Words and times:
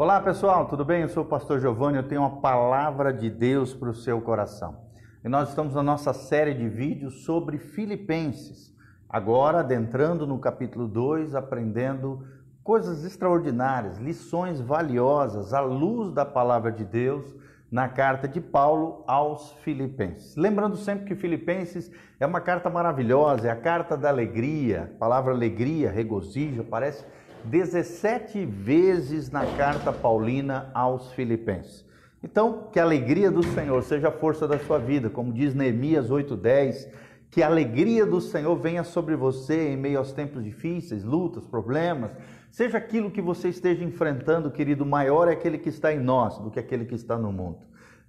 Olá 0.00 0.20
pessoal, 0.20 0.68
tudo 0.68 0.84
bem? 0.84 1.02
Eu 1.02 1.08
sou 1.08 1.24
o 1.24 1.26
pastor 1.26 1.58
Giovanni, 1.58 1.96
eu 1.96 2.06
tenho 2.06 2.20
uma 2.20 2.40
palavra 2.40 3.12
de 3.12 3.28
Deus 3.28 3.74
para 3.74 3.90
o 3.90 3.94
seu 3.94 4.20
coração. 4.20 4.76
E 5.24 5.28
nós 5.28 5.48
estamos 5.48 5.74
na 5.74 5.82
nossa 5.82 6.12
série 6.12 6.54
de 6.54 6.68
vídeos 6.68 7.24
sobre 7.24 7.58
Filipenses. 7.58 8.72
Agora, 9.08 9.58
adentrando 9.58 10.24
no 10.24 10.38
capítulo 10.38 10.86
2, 10.86 11.34
aprendendo 11.34 12.24
coisas 12.62 13.04
extraordinárias, 13.04 13.98
lições 13.98 14.60
valiosas 14.60 15.52
à 15.52 15.58
luz 15.58 16.12
da 16.12 16.24
palavra 16.24 16.70
de 16.70 16.84
Deus 16.84 17.34
na 17.68 17.88
carta 17.88 18.28
de 18.28 18.40
Paulo 18.40 19.02
aos 19.04 19.50
Filipenses. 19.64 20.36
Lembrando 20.36 20.76
sempre 20.76 21.06
que 21.06 21.16
Filipenses 21.16 21.90
é 22.20 22.24
uma 22.24 22.40
carta 22.40 22.70
maravilhosa, 22.70 23.48
é 23.48 23.50
a 23.50 23.56
carta 23.56 23.96
da 23.96 24.10
alegria. 24.10 24.92
A 24.94 24.98
palavra 25.00 25.34
alegria, 25.34 25.90
regozijo, 25.90 26.60
aparece 26.60 27.04
17 27.44 28.44
vezes 28.44 29.30
na 29.30 29.44
carta 29.56 29.92
paulina 29.92 30.70
aos 30.74 31.12
Filipenses. 31.12 31.86
Então, 32.22 32.68
que 32.72 32.80
a 32.80 32.82
alegria 32.82 33.30
do 33.30 33.42
Senhor 33.42 33.82
seja 33.82 34.08
a 34.08 34.12
força 34.12 34.48
da 34.48 34.58
sua 34.58 34.78
vida, 34.78 35.08
como 35.08 35.32
diz 35.32 35.54
Neemias 35.54 36.10
8:10, 36.10 36.88
que 37.30 37.42
a 37.42 37.46
alegria 37.46 38.04
do 38.04 38.20
Senhor 38.20 38.56
venha 38.56 38.82
sobre 38.82 39.14
você 39.14 39.70
em 39.70 39.76
meio 39.76 39.98
aos 39.98 40.12
tempos 40.12 40.42
difíceis, 40.42 41.04
lutas, 41.04 41.46
problemas, 41.46 42.10
seja 42.50 42.78
aquilo 42.78 43.10
que 43.10 43.20
você 43.20 43.48
esteja 43.48 43.84
enfrentando, 43.84 44.50
querido, 44.50 44.84
maior 44.84 45.28
é 45.28 45.32
aquele 45.32 45.58
que 45.58 45.68
está 45.68 45.92
em 45.92 46.00
nós 46.00 46.38
do 46.38 46.50
que 46.50 46.58
aquele 46.58 46.84
que 46.84 46.94
está 46.94 47.16
no 47.16 47.30
mundo. 47.30 47.58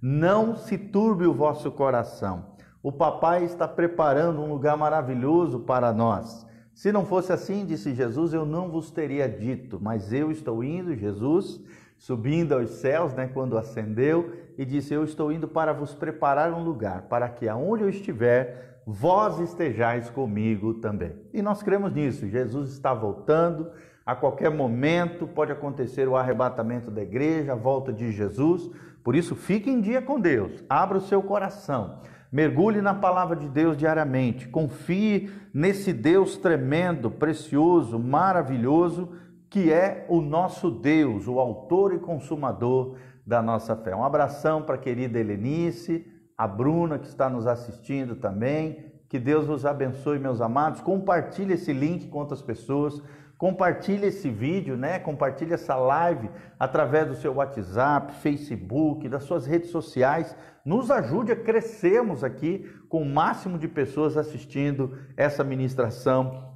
Não 0.02 0.56
se 0.56 0.78
turbe 0.78 1.26
o 1.26 1.34
vosso 1.34 1.70
coração. 1.70 2.46
O 2.82 2.90
papai 2.90 3.44
está 3.44 3.68
preparando 3.68 4.40
um 4.40 4.48
lugar 4.48 4.76
maravilhoso 4.76 5.60
para 5.60 5.92
nós. 5.92 6.46
Se 6.80 6.90
não 6.90 7.04
fosse 7.04 7.30
assim, 7.30 7.66
disse 7.66 7.94
Jesus, 7.94 8.32
eu 8.32 8.46
não 8.46 8.70
vos 8.70 8.90
teria 8.90 9.28
dito, 9.28 9.78
mas 9.78 10.14
eu 10.14 10.30
estou 10.30 10.64
indo, 10.64 10.96
Jesus, 10.96 11.60
subindo 11.98 12.54
aos 12.54 12.70
céus, 12.70 13.12
né, 13.12 13.28
quando 13.34 13.58
ascendeu, 13.58 14.32
e 14.56 14.64
disse: 14.64 14.94
Eu 14.94 15.04
estou 15.04 15.30
indo 15.30 15.46
para 15.46 15.74
vos 15.74 15.92
preparar 15.92 16.54
um 16.54 16.64
lugar, 16.64 17.02
para 17.02 17.28
que 17.28 17.46
aonde 17.46 17.82
eu 17.82 17.90
estiver, 17.90 18.80
vós 18.86 19.38
estejais 19.40 20.08
comigo 20.08 20.72
também. 20.72 21.12
E 21.34 21.42
nós 21.42 21.62
cremos 21.62 21.92
nisso. 21.92 22.26
Jesus 22.26 22.70
está 22.70 22.94
voltando, 22.94 23.70
a 24.06 24.16
qualquer 24.16 24.50
momento 24.50 25.26
pode 25.26 25.52
acontecer 25.52 26.08
o 26.08 26.16
arrebatamento 26.16 26.90
da 26.90 27.02
igreja, 27.02 27.52
a 27.52 27.56
volta 27.56 27.92
de 27.92 28.10
Jesus. 28.10 28.70
Por 29.04 29.14
isso, 29.14 29.36
fique 29.36 29.68
em 29.68 29.82
dia 29.82 30.00
com 30.00 30.18
Deus, 30.18 30.64
abra 30.66 30.96
o 30.96 31.02
seu 31.02 31.22
coração. 31.22 32.00
Mergulhe 32.32 32.80
na 32.80 32.94
palavra 32.94 33.34
de 33.34 33.48
Deus 33.48 33.76
diariamente. 33.76 34.48
Confie 34.48 35.30
nesse 35.52 35.92
Deus 35.92 36.36
tremendo, 36.36 37.10
precioso, 37.10 37.98
maravilhoso, 37.98 39.12
que 39.48 39.72
é 39.72 40.06
o 40.08 40.20
nosso 40.20 40.70
Deus, 40.70 41.26
o 41.26 41.40
autor 41.40 41.92
e 41.92 41.98
consumador 41.98 42.96
da 43.26 43.42
nossa 43.42 43.74
fé. 43.76 43.94
Um 43.94 44.04
abração 44.04 44.62
para 44.62 44.76
a 44.76 44.78
querida 44.78 45.18
Helenice, 45.18 46.06
a 46.38 46.46
Bruna 46.46 46.98
que 46.98 47.06
está 47.06 47.28
nos 47.28 47.46
assistindo 47.46 48.14
também. 48.14 48.90
Que 49.08 49.18
Deus 49.18 49.46
vos 49.46 49.66
abençoe, 49.66 50.20
meus 50.20 50.40
amados. 50.40 50.80
Compartilhe 50.80 51.54
esse 51.54 51.72
link 51.72 52.06
com 52.06 52.20
outras 52.20 52.40
pessoas. 52.40 53.02
Compartilhe 53.40 54.08
esse 54.08 54.28
vídeo, 54.28 54.76
né? 54.76 54.98
Compartilhe 54.98 55.54
essa 55.54 55.74
live 55.74 56.28
através 56.58 57.08
do 57.08 57.14
seu 57.14 57.32
WhatsApp, 57.32 58.12
Facebook, 58.16 59.08
das 59.08 59.24
suas 59.24 59.46
redes 59.46 59.70
sociais 59.70 60.36
nos 60.62 60.90
ajude 60.90 61.32
a 61.32 61.36
crescermos 61.36 62.22
aqui 62.22 62.70
com 62.86 63.00
o 63.00 63.08
máximo 63.08 63.58
de 63.58 63.66
pessoas 63.66 64.18
assistindo 64.18 64.94
essa 65.16 65.42
ministração. 65.42 66.52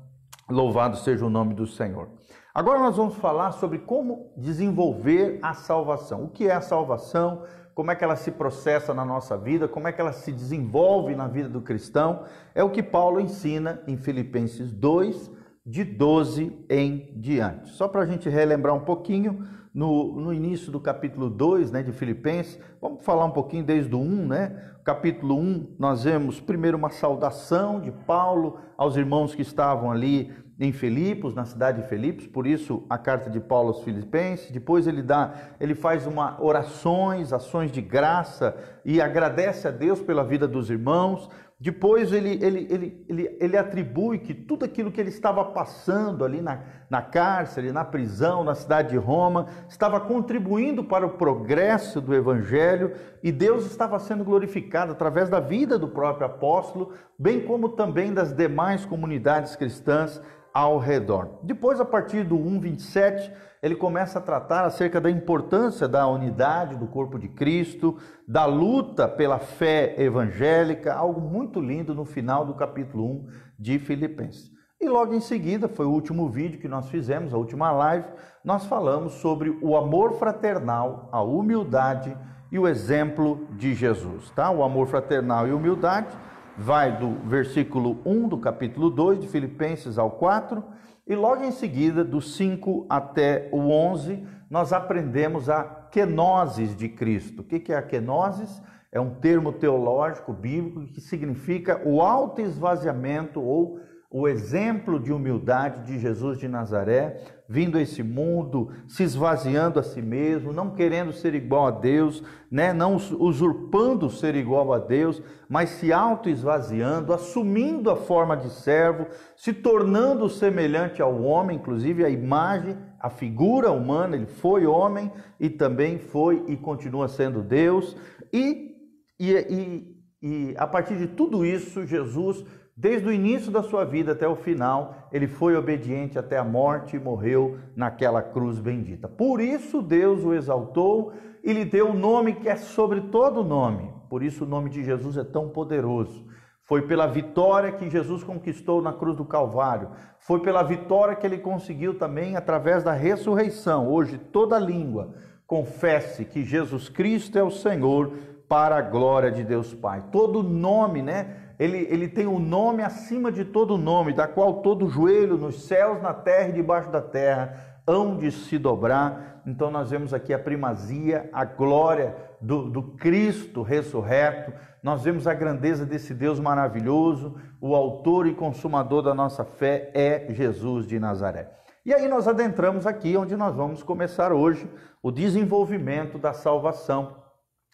Louvado 0.47 0.99
seja 0.99 1.25
o 1.25 1.31
nome 1.31 1.55
do 1.55 1.67
Senhor. 1.67 2.11
Agora 2.55 2.79
nós 2.79 2.99
vamos 2.99 3.15
falar 3.15 3.53
sobre 3.53 3.79
como 3.79 4.31
desenvolver 4.37 5.39
a 5.41 5.55
salvação. 5.55 6.25
O 6.25 6.29
que 6.29 6.49
é 6.49 6.53
a 6.53 6.61
salvação? 6.61 7.45
Como 7.75 7.93
é 7.93 7.97
que 7.97 8.05
ela 8.05 8.15
se 8.15 8.31
processa 8.31 8.93
na 8.93 9.07
nossa 9.07 9.39
vida? 9.39 9.67
Como 9.67 9.89
é 9.89 9.93
que 9.93 10.03
ela 10.03 10.13
se 10.13 10.31
desenvolve 10.31 11.17
na 11.17 11.29
vida 11.29 11.49
do 11.49 11.63
cristão? 11.63 12.27
É 12.55 12.63
o 12.63 12.69
que 12.69 12.83
Paulo 12.83 13.21
ensina 13.21 13.83
em 13.87 13.97
Filipenses 13.97 14.71
2, 14.71 15.33
de 15.65 15.83
12 15.85 16.67
em 16.69 17.13
diante. 17.17 17.71
Só 17.71 17.89
para 17.89 18.03
a 18.03 18.07
gente 18.07 18.29
relembrar 18.29 18.75
um 18.75 18.85
pouquinho, 18.85 19.47
no, 19.75 20.15
no 20.21 20.33
início 20.33 20.71
do 20.71 20.79
capítulo 20.79 21.29
2 21.29 21.73
né, 21.73 21.83
de 21.83 21.91
Filipenses, 21.91 22.61
vamos 22.81 23.05
falar 23.05 23.25
um 23.25 23.33
pouquinho 23.33 23.65
desde 23.65 23.93
o 23.93 23.99
1, 23.99 24.27
né? 24.29 24.71
Capítulo 24.85 25.37
1, 25.37 25.77
nós 25.79 26.05
vemos 26.05 26.41
primeiro 26.41 26.77
uma 26.77 26.91
saudação 26.91 27.81
de 27.81 27.91
Paulo 27.91 28.61
aos 28.77 28.97
irmãos 28.97 29.35
que 29.35 29.43
estavam 29.43 29.91
ali 29.91 30.31
em 30.61 30.71
Filipos, 30.71 31.35
na 31.35 31.45
cidade 31.45 31.83
de 31.83 31.89
Filipos, 31.89 32.27
por 32.27 32.47
isso 32.47 32.87
a 32.89 32.97
carta 32.97 33.29
de 33.29 33.41
Paulo 33.41 33.71
aos 33.71 33.83
Filipenses. 33.83 34.51
Depois 34.51 34.87
ele 34.87 35.03
dá, 35.03 35.35
ele 35.59 35.75
faz 35.75 36.07
uma 36.07 36.41
orações, 36.41 37.33
ações 37.33 37.73
de 37.73 37.81
graça 37.81 38.55
e 38.85 39.01
agradece 39.01 39.67
a 39.67 39.73
Deus 39.73 40.01
pela 40.01 40.23
vida 40.23 40.47
dos 40.47 40.71
irmãos. 40.71 41.29
Depois 41.65 42.13
ele, 42.13 42.39
ele, 42.45 42.67
ele, 42.71 43.07
ele, 43.09 43.37
ele 43.41 43.57
atribui 43.57 44.19
que 44.19 44.35
tudo 44.35 44.67
aquilo 44.67 44.93
que 44.93 45.01
ele 45.01 45.09
estava 45.09 45.43
passando 45.47 46.23
ali 46.23 46.43
na, 46.43 46.61
na 46.91 47.01
cárcere, 47.01 47.73
na 47.73 47.83
prisão, 47.83 48.45
na 48.45 48.55
cidade 48.55 48.91
de 48.91 48.99
Roma, 48.99 49.47
estava 49.67 49.99
contribuindo 49.99 50.85
para 50.85 51.07
o 51.07 51.15
progresso 51.15 52.03
do 52.03 52.15
Evangelho 52.15 52.93
e 53.23 53.33
Deus 53.33 53.65
estava 53.65 53.99
sendo 53.99 54.23
glorificado 54.23 54.93
através 54.93 55.31
da 55.31 55.41
vida 55.41 55.79
do 55.79 55.89
próprio 55.89 56.27
apóstolo, 56.27 56.93
bem 57.19 57.41
como 57.47 57.71
também 57.71 58.13
das 58.13 58.35
demais 58.35 58.85
comunidades 58.85 59.57
cristãs 59.57 60.21
ao 60.53 60.79
redor. 60.79 61.39
Depois, 61.43 61.81
a 61.81 61.85
partir 61.87 62.25
do 62.25 62.37
1,27, 62.37 63.33
ele 63.65 63.75
começa 63.75 64.19
a 64.19 64.23
tratar 64.23 64.67
acerca 64.67 65.01
da 65.01 65.11
importância 65.11 65.89
da 65.89 66.07
unidade 66.07 66.77
do 66.77 66.87
corpo 66.87 67.19
de 67.19 67.29
Cristo, 67.29 67.97
da 68.29 68.45
luta 68.45 69.09
pela 69.09 69.39
fé 69.39 69.95
evangélica, 69.97 70.93
algo 70.93 71.19
muito 71.19 71.63
lindo 71.63 71.95
no 71.95 72.05
final 72.05 72.45
do 72.45 72.53
capítulo 72.53 73.07
1 73.07 73.27
de 73.59 73.79
Filipenses. 73.79 74.53
E 74.79 74.87
logo 74.87 75.15
em 75.15 75.21
seguida, 75.21 75.67
foi 75.67 75.87
o 75.87 75.91
último 75.91 76.29
vídeo 76.29 76.61
que 76.61 76.69
nós 76.69 76.91
fizemos, 76.91 77.33
a 77.33 77.39
última 77.39 77.73
live, 77.73 78.07
nós 78.45 78.67
falamos 78.67 79.15
sobre 79.15 79.59
o 79.63 79.79
amor 79.79 80.19
fraternal, 80.19 81.09
a 81.11 81.23
humildade 81.23 82.15
e 82.53 82.59
o 82.59 82.69
exemplo 82.69 83.49
de 83.53 83.73
Jesus, 83.73 84.29
tá? 84.33 84.51
O 84.51 84.63
amor 84.63 84.89
fraternal 84.89 85.49
e 85.49 85.55
humildade 85.55 86.15
vai 86.59 86.99
do 86.99 87.15
versículo 87.27 87.97
1 88.05 88.29
do 88.29 88.37
capítulo 88.37 88.91
2 88.91 89.21
de 89.21 89.27
Filipenses 89.27 89.97
ao 89.97 90.11
4, 90.11 90.63
e 91.07 91.15
logo 91.15 91.45
em 91.45 91.51
seguida, 91.51 92.03
do 92.03 92.21
5 92.21 92.87
até 92.89 93.49
o 93.53 93.71
11, 93.71 94.27
nós 94.49 94.73
aprendemos 94.73 95.51
a 95.51 95.63
kenosis 95.91 96.75
de 96.75 96.89
Cristo. 96.89 97.43
O 97.43 97.45
que 97.45 97.73
é 97.73 97.77
a 97.77 97.83
kenosis? 97.83 98.63
É 98.91 98.99
um 98.99 99.11
termo 99.11 99.53
teológico 99.53 100.33
bíblico 100.33 100.87
que 100.87 101.01
significa 101.01 101.83
o 101.85 102.01
autoesvaziamento 102.01 103.43
ou 103.43 103.81
o 104.11 104.29
exemplo 104.29 105.01
de 105.01 105.13
humildade 105.13 105.83
de 105.83 105.99
Jesus 105.99 106.39
de 106.39 106.47
Nazaré, 106.47 107.21
vindo 107.55 107.79
a 107.79 107.81
esse 107.81 108.03
mundo, 108.03 108.73
se 108.89 109.05
esvaziando 109.05 109.79
a 109.79 109.83
si 109.85 110.03
mesmo, 110.03 110.53
não 110.53 110.71
querendo 110.71 111.13
ser 111.13 111.37
igual 111.37 111.69
a 111.69 111.71
Deus, 111.71 112.21
né? 112.51 112.73
não 112.73 112.97
usurpando 112.97 114.11
ser 114.11 114.35
igual 114.35 114.73
a 114.73 114.81
Deus, 114.81 115.23
mas 115.49 115.71
se 115.71 115.93
auto-esvaziando, 115.93 117.13
assumindo 117.13 117.93
a 117.93 117.95
forma 117.95 118.37
de 118.37 118.51
servo, 118.51 119.07
se 119.37 119.53
tornando 119.53 120.29
semelhante 120.29 121.01
ao 121.01 121.23
homem, 121.23 121.57
inclusive 121.57 122.05
a 122.05 122.09
imagem, 122.09 122.77
a 122.99 123.09
figura 123.09 123.71
humana, 123.71 124.17
ele 124.17 124.27
foi 124.27 124.67
homem 124.67 125.13
e 125.39 125.49
também 125.49 125.97
foi 125.97 126.43
e 126.49 126.57
continua 126.57 127.07
sendo 127.07 127.41
Deus, 127.41 127.97
e, 128.33 128.75
e, 129.17 129.31
e, 129.31 129.97
e 130.21 130.55
a 130.57 130.67
partir 130.67 130.97
de 130.97 131.07
tudo 131.07 131.47
isso, 131.47 131.87
Jesus 131.87 132.45
Desde 132.77 133.09
o 133.09 133.13
início 133.13 133.53
da 133.53 133.63
sua 133.63 133.85
vida 133.85 134.13
até 134.13 134.27
o 134.27 134.35
final, 134.35 135.09
ele 135.13 135.29
foi 135.29 135.55
obediente 135.55 136.19
até 136.19 136.37
a 136.37 136.45
morte 136.45 136.97
e 136.97 137.01
morreu 137.01 137.57
naquela 137.77 138.21
cruz 138.21 138.59
bendita. 138.59 139.07
Por 139.07 139.41
isso 139.41 139.81
Deus 139.81 140.25
o 140.25 140.35
exaltou 140.35 141.13
e 141.45 141.53
lhe 141.53 141.65
deu 141.65 141.91
o 141.91 141.95
nome 141.95 142.35
que 142.35 142.49
é 142.49 142.57
sobre 142.57 143.01
todo 143.03 143.45
nome. 143.45 143.93
Por 144.11 144.25
isso 144.25 144.45
o 144.45 144.49
nome 144.49 144.71
de 144.71 144.83
Jesus 144.83 145.17
é 145.17 145.23
tão 145.23 145.51
poderoso. 145.51 146.27
Foi 146.65 146.83
pela 146.83 147.07
vitória 147.07 147.71
que 147.71 147.89
Jesus 147.89 148.25
conquistou 148.25 148.83
na 148.83 148.93
cruz 148.93 149.17
do 149.17 149.25
Calvário. 149.25 149.91
Foi 150.19 150.41
pela 150.41 150.63
vitória 150.65 151.15
que 151.15 151.27
ele 151.27 151.39
conseguiu 151.39 151.97
também 151.97 152.35
através 152.35 152.83
da 152.83 152.93
ressurreição. 152.93 153.87
Hoje 153.89 154.19
toda 154.19 154.59
língua 154.59 155.15
confesse 155.47 156.25
que 156.25 156.43
Jesus 156.43 156.89
Cristo 156.89 157.39
é 157.39 157.43
o 157.43 157.51
Senhor 157.51 158.15
para 158.49 158.79
a 158.79 158.83
glória 158.83 159.31
de 159.31 159.45
Deus 159.45 159.73
Pai. 159.75 160.03
Todo 160.11 160.43
nome, 160.43 161.03
né? 161.03 161.44
Ele, 161.59 161.87
ele 161.91 162.09
tem 162.09 162.27
um 162.27 162.39
nome 162.39 162.83
acima 162.83 163.31
de 163.31 163.45
todo 163.45 163.79
nome, 163.79 164.13
da 164.13 164.27
qual 164.27 164.63
todo 164.63 164.89
joelho 164.89 165.37
nos 165.37 165.65
céus, 165.67 166.03
na 166.03 166.13
terra 166.13 166.49
e 166.49 166.53
debaixo 166.53 166.91
da 166.91 167.01
terra 167.01 167.75
hão 167.87 168.17
de 168.17 168.31
se 168.33 168.59
dobrar. 168.59 169.43
Então 169.47 169.71
nós 169.71 169.91
vemos 169.91 170.15
aqui 170.15 170.33
a 170.33 170.39
primazia, 170.39 171.29
a 171.33 171.45
glória 171.45 172.17
do, 172.41 172.71
do 172.71 172.83
Cristo 172.83 173.63
ressurreto, 173.63 174.53
nós 174.83 175.03
vemos 175.03 175.27
a 175.27 175.35
grandeza 175.35 175.87
desse 175.87 176.13
Deus 176.13 176.39
maravilhoso, 176.39 177.37
o 177.61 177.75
autor 177.75 178.27
e 178.27 178.35
consumador 178.35 179.03
da 179.03 179.15
nossa 179.15 179.45
fé 179.45 179.91
é 179.95 180.27
Jesus 180.31 180.87
de 180.87 180.99
Nazaré. 180.99 181.51
E 181.87 181.93
aí 181.93 182.09
nós 182.09 182.27
adentramos 182.27 182.87
aqui 182.87 183.17
onde 183.17 183.37
nós 183.37 183.55
vamos 183.55 183.83
começar 183.83 184.33
hoje 184.33 184.69
o 185.03 185.11
desenvolvimento 185.11 186.19
da 186.19 186.33
salvação. 186.33 187.24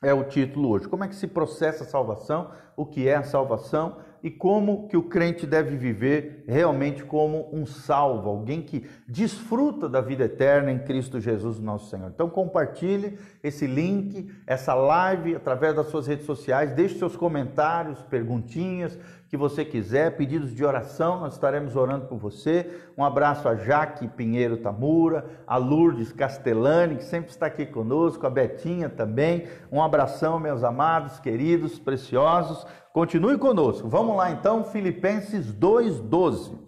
É 0.02 0.14
o 0.14 0.24
título 0.24 0.70
hoje. 0.70 0.88
Como 0.88 1.04
é 1.04 1.08
que 1.08 1.14
se 1.14 1.26
processa 1.26 1.84
a 1.84 1.86
salvação? 1.86 2.52
O 2.74 2.86
que 2.86 3.06
é 3.06 3.16
a 3.16 3.22
salvação? 3.22 3.98
E 4.22 4.30
como 4.30 4.88
que 4.88 4.96
o 4.96 5.02
crente 5.02 5.46
deve 5.46 5.76
viver 5.76 6.44
realmente 6.46 7.04
como 7.04 7.48
um 7.52 7.64
salvo, 7.64 8.28
alguém 8.28 8.62
que 8.62 8.86
desfruta 9.06 9.88
da 9.88 10.00
vida 10.00 10.24
eterna 10.24 10.70
em 10.70 10.78
Cristo 10.78 11.20
Jesus, 11.20 11.58
nosso 11.58 11.90
Senhor. 11.90 12.10
Então 12.14 12.28
compartilhe 12.28 13.18
esse 13.42 13.66
link, 13.66 14.30
essa 14.46 14.74
live 14.74 15.34
através 15.34 15.74
das 15.74 15.86
suas 15.86 16.06
redes 16.06 16.26
sociais, 16.26 16.72
deixe 16.72 16.98
seus 16.98 17.16
comentários, 17.16 18.02
perguntinhas 18.02 18.98
que 19.30 19.36
você 19.36 19.64
quiser, 19.64 20.16
pedidos 20.16 20.52
de 20.52 20.64
oração, 20.64 21.20
nós 21.20 21.34
estaremos 21.34 21.76
orando 21.76 22.06
por 22.06 22.18
você. 22.18 22.68
Um 22.98 23.04
abraço 23.04 23.48
a 23.48 23.54
Jaque 23.54 24.08
Pinheiro 24.08 24.56
Tamura, 24.56 25.24
a 25.46 25.56
Lourdes 25.56 26.12
Castellani, 26.12 26.96
que 26.96 27.04
sempre 27.04 27.30
está 27.30 27.46
aqui 27.46 27.64
conosco, 27.64 28.26
a 28.26 28.30
Betinha 28.30 28.88
também. 28.88 29.46
Um 29.70 29.80
abração, 29.80 30.40
meus 30.40 30.64
amados, 30.64 31.20
queridos, 31.20 31.78
preciosos. 31.78 32.66
Continue 32.92 33.38
conosco. 33.38 33.88
Vamos 33.88 34.16
lá 34.16 34.30
então, 34.30 34.64
Filipenses 34.64 35.52
2:12. 35.52 36.58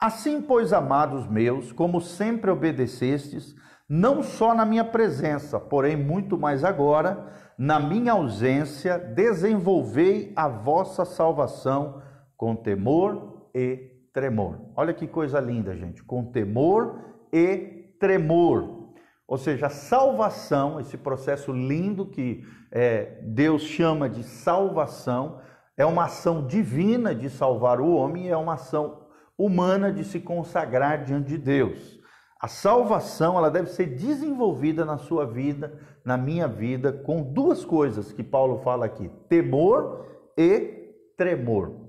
Assim, 0.00 0.40
pois, 0.40 0.72
amados 0.72 1.26
meus, 1.26 1.72
como 1.72 2.00
sempre 2.00 2.50
obedecestes, 2.50 3.54
não 3.88 4.22
só 4.22 4.54
na 4.54 4.64
minha 4.64 4.84
presença, 4.84 5.60
porém 5.60 5.96
muito 5.96 6.36
mais 6.38 6.64
agora, 6.64 7.32
na 7.58 7.78
minha 7.78 8.12
ausência, 8.12 8.98
desenvolvei 8.98 10.32
a 10.34 10.48
vossa 10.48 11.04
salvação 11.04 12.02
com 12.36 12.56
temor 12.56 13.48
e 13.54 13.96
tremor. 14.12 14.60
Olha 14.74 14.92
que 14.92 15.06
coisa 15.06 15.38
linda, 15.40 15.76
gente, 15.76 16.02
com 16.02 16.24
temor 16.24 17.00
e 17.32 17.94
tremor. 18.00 18.92
Ou 19.28 19.36
seja, 19.36 19.66
a 19.66 19.70
salvação, 19.70 20.80
esse 20.80 20.96
processo 20.96 21.52
lindo 21.52 22.06
que 22.06 22.44
é, 22.70 23.20
Deus 23.22 23.62
chama 23.62 24.08
de 24.08 24.22
salvação, 24.22 25.40
é 25.76 25.84
uma 25.84 26.04
ação 26.04 26.46
divina 26.46 27.14
de 27.14 27.28
salvar 27.28 27.80
o 27.80 27.94
homem 27.94 28.30
é 28.30 28.36
uma 28.36 28.54
ação 28.54 29.06
humana 29.36 29.92
de 29.92 30.04
se 30.04 30.18
consagrar 30.18 31.04
diante 31.04 31.28
de 31.28 31.38
Deus. 31.38 31.96
A 32.40 32.48
salvação 32.48 33.36
ela 33.36 33.50
deve 33.50 33.70
ser 33.70 33.86
desenvolvida 33.86 34.84
na 34.84 34.98
sua 34.98 35.26
vida, 35.26 35.78
na 36.04 36.16
minha 36.16 36.46
vida, 36.46 36.92
com 36.92 37.22
duas 37.22 37.64
coisas 37.64 38.12
que 38.12 38.22
Paulo 38.22 38.58
fala 38.58 38.86
aqui: 38.86 39.10
temor 39.28 40.06
e 40.36 40.94
tremor. 41.16 41.86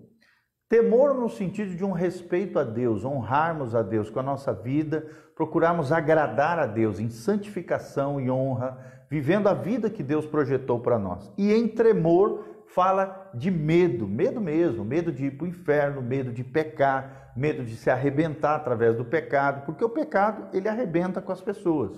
Temor 0.69 1.13
no 1.13 1.29
sentido 1.29 1.75
de 1.75 1.83
um 1.85 1.91
respeito 1.91 2.59
a 2.59 2.63
Deus, 2.63 3.05
honrarmos 3.05 3.73
a 3.73 3.81
Deus 3.81 4.09
com 4.09 4.19
a 4.19 4.23
nossa 4.23 4.53
vida, 4.53 5.07
procurarmos 5.33 5.93
agradar 5.93 6.59
a 6.59 6.65
Deus 6.65 6.99
em 6.99 7.09
santificação 7.09 8.19
e 8.19 8.29
honra, 8.29 8.77
vivendo 9.09 9.47
a 9.47 9.53
vida 9.53 9.89
que 9.89 10.03
Deus 10.03 10.25
projetou 10.25 10.79
para 10.79 10.99
nós. 10.99 11.31
E 11.37 11.53
em 11.53 11.69
tremor, 11.69 12.43
fala 12.67 13.26
de 13.37 13.51
medo, 13.51 14.07
medo 14.07 14.41
mesmo, 14.41 14.83
medo 14.83 15.11
de 15.11 15.25
ir 15.25 15.37
para 15.37 15.45
o 15.45 15.47
inferno, 15.47 16.01
medo 16.01 16.31
de 16.31 16.43
pecar, 16.43 17.31
medo 17.35 17.63
de 17.63 17.75
se 17.75 17.89
arrebentar 17.89 18.55
através 18.55 18.95
do 18.95 19.05
pecado, 19.05 19.63
porque 19.65 19.83
o 19.83 19.89
pecado 19.89 20.47
ele 20.53 20.67
arrebenta 20.67 21.21
com 21.21 21.31
as 21.31 21.41
pessoas, 21.41 21.91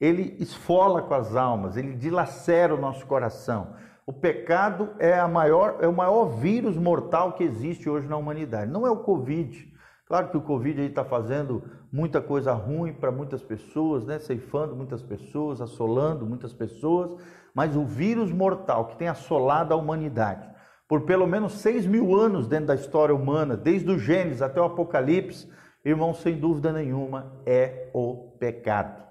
ele 0.00 0.36
esfola 0.38 1.02
com 1.02 1.14
as 1.14 1.34
almas, 1.34 1.76
ele 1.76 1.94
dilacera 1.94 2.74
o 2.74 2.80
nosso 2.80 3.04
coração. 3.06 3.74
O 4.06 4.12
pecado 4.12 4.90
é, 5.00 5.18
a 5.18 5.26
maior, 5.26 5.78
é 5.80 5.88
o 5.88 5.92
maior 5.92 6.26
vírus 6.26 6.76
mortal 6.76 7.32
que 7.32 7.42
existe 7.42 7.90
hoje 7.90 8.06
na 8.06 8.16
humanidade. 8.16 8.70
Não 8.70 8.86
é 8.86 8.90
o 8.90 8.98
Covid. 8.98 9.74
Claro 10.06 10.28
que 10.28 10.36
o 10.36 10.42
Covid 10.42 10.80
está 10.82 11.04
fazendo 11.04 11.64
muita 11.90 12.20
coisa 12.20 12.52
ruim 12.52 12.92
para 12.92 13.10
muitas 13.10 13.42
pessoas, 13.42 14.06
né? 14.06 14.20
ceifando 14.20 14.76
muitas 14.76 15.02
pessoas, 15.02 15.60
assolando 15.60 16.24
muitas 16.24 16.52
pessoas, 16.52 17.20
mas 17.52 17.74
o 17.74 17.84
vírus 17.84 18.30
mortal 18.30 18.86
que 18.86 18.96
tem 18.96 19.08
assolado 19.08 19.74
a 19.74 19.76
humanidade 19.76 20.55
por 20.88 21.02
pelo 21.02 21.26
menos 21.26 21.54
6 21.54 21.86
mil 21.86 22.14
anos 22.14 22.46
dentro 22.46 22.66
da 22.66 22.74
história 22.74 23.14
humana, 23.14 23.56
desde 23.56 23.90
o 23.90 23.98
Gênesis 23.98 24.42
até 24.42 24.60
o 24.60 24.64
Apocalipse, 24.64 25.48
irmão, 25.84 26.14
sem 26.14 26.38
dúvida 26.38 26.72
nenhuma, 26.72 27.40
é 27.44 27.90
o 27.92 28.32
pecado. 28.38 29.04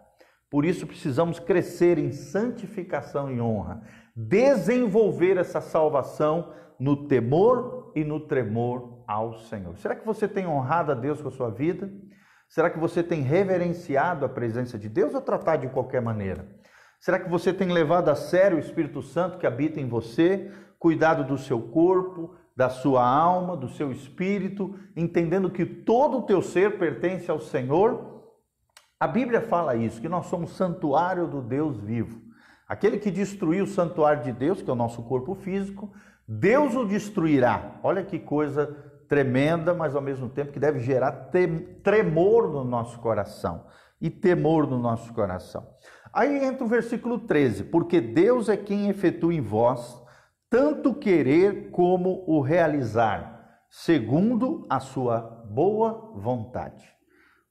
Por 0.49 0.63
isso 0.63 0.87
precisamos 0.87 1.39
crescer 1.39 1.97
em 1.97 2.11
santificação 2.11 3.31
e 3.31 3.41
honra, 3.41 3.81
desenvolver 4.15 5.37
essa 5.37 5.59
salvação 5.59 6.53
no 6.79 7.07
temor 7.07 7.91
e 7.95 8.03
no 8.03 8.21
tremor 8.21 9.03
ao 9.07 9.33
Senhor. 9.33 9.77
Será 9.77 9.95
que 9.95 10.05
você 10.05 10.27
tem 10.27 10.47
honrado 10.47 10.91
a 10.91 10.95
Deus 10.95 11.21
com 11.21 11.27
a 11.27 11.31
sua 11.31 11.49
vida? 11.49 11.91
Será 12.47 12.69
que 12.69 12.79
você 12.79 13.03
tem 13.03 13.21
reverenciado 13.21 14.25
a 14.25 14.29
presença 14.29 14.77
de 14.77 14.87
Deus 14.87 15.13
ou 15.13 15.21
tratar 15.21 15.57
de 15.57 15.67
qualquer 15.67 16.01
maneira? 16.01 16.47
Será 16.99 17.19
que 17.19 17.29
você 17.29 17.53
tem 17.53 17.71
levado 17.71 18.09
a 18.09 18.15
sério 18.15 18.57
o 18.57 18.59
Espírito 18.59 19.01
Santo 19.01 19.37
que 19.37 19.45
habita 19.45 19.79
em 19.79 19.87
você, 19.87 20.51
cuidado 20.85 21.23
do 21.23 21.35
seu 21.35 21.59
corpo, 21.59 22.35
da 22.55 22.69
sua 22.69 23.03
alma, 23.03 23.57
do 23.57 23.67
seu 23.67 23.91
espírito, 23.91 24.75
entendendo 24.95 25.49
que 25.49 25.65
todo 25.65 26.19
o 26.19 26.21
teu 26.21 26.43
ser 26.43 26.77
pertence 26.77 27.31
ao 27.31 27.39
Senhor? 27.39 28.21
A 28.99 29.07
Bíblia 29.07 29.41
fala 29.41 29.75
isso, 29.75 29.99
que 29.99 30.07
nós 30.07 30.27
somos 30.27 30.51
santuário 30.51 31.25
do 31.25 31.41
Deus 31.41 31.79
vivo. 31.79 32.21
Aquele 32.69 32.99
que 32.99 33.09
destruiu 33.09 33.63
o 33.63 33.67
santuário 33.67 34.21
de 34.21 34.31
Deus, 34.31 34.61
que 34.61 34.69
é 34.69 34.73
o 34.73 34.75
nosso 34.75 35.01
corpo 35.01 35.33
físico, 35.33 35.91
Deus 36.27 36.75
o 36.75 36.85
destruirá. 36.85 37.79
Olha 37.81 38.03
que 38.03 38.19
coisa 38.19 38.67
tremenda, 39.09 39.73
mas 39.73 39.95
ao 39.95 40.03
mesmo 40.03 40.29
tempo 40.29 40.51
que 40.51 40.59
deve 40.59 40.81
gerar 40.81 41.31
tremor 41.81 42.47
no 42.47 42.63
nosso 42.63 42.99
coração 42.99 43.65
e 43.99 44.11
temor 44.11 44.67
no 44.67 44.77
nosso 44.77 45.11
coração. 45.13 45.65
Aí 46.13 46.45
entra 46.45 46.63
o 46.63 46.69
versículo 46.69 47.17
13: 47.21 47.63
Porque 47.63 47.99
Deus 47.99 48.49
é 48.49 48.55
quem 48.55 48.87
efetua 48.87 49.33
em 49.33 49.41
vós 49.41 50.04
tanto 50.55 50.93
querer 50.93 51.69
como 51.69 52.23
o 52.25 52.39
realizar, 52.39 53.59
segundo 53.69 54.65
a 54.69 54.79
sua 54.79 55.19
boa 55.49 56.13
vontade. 56.15 56.87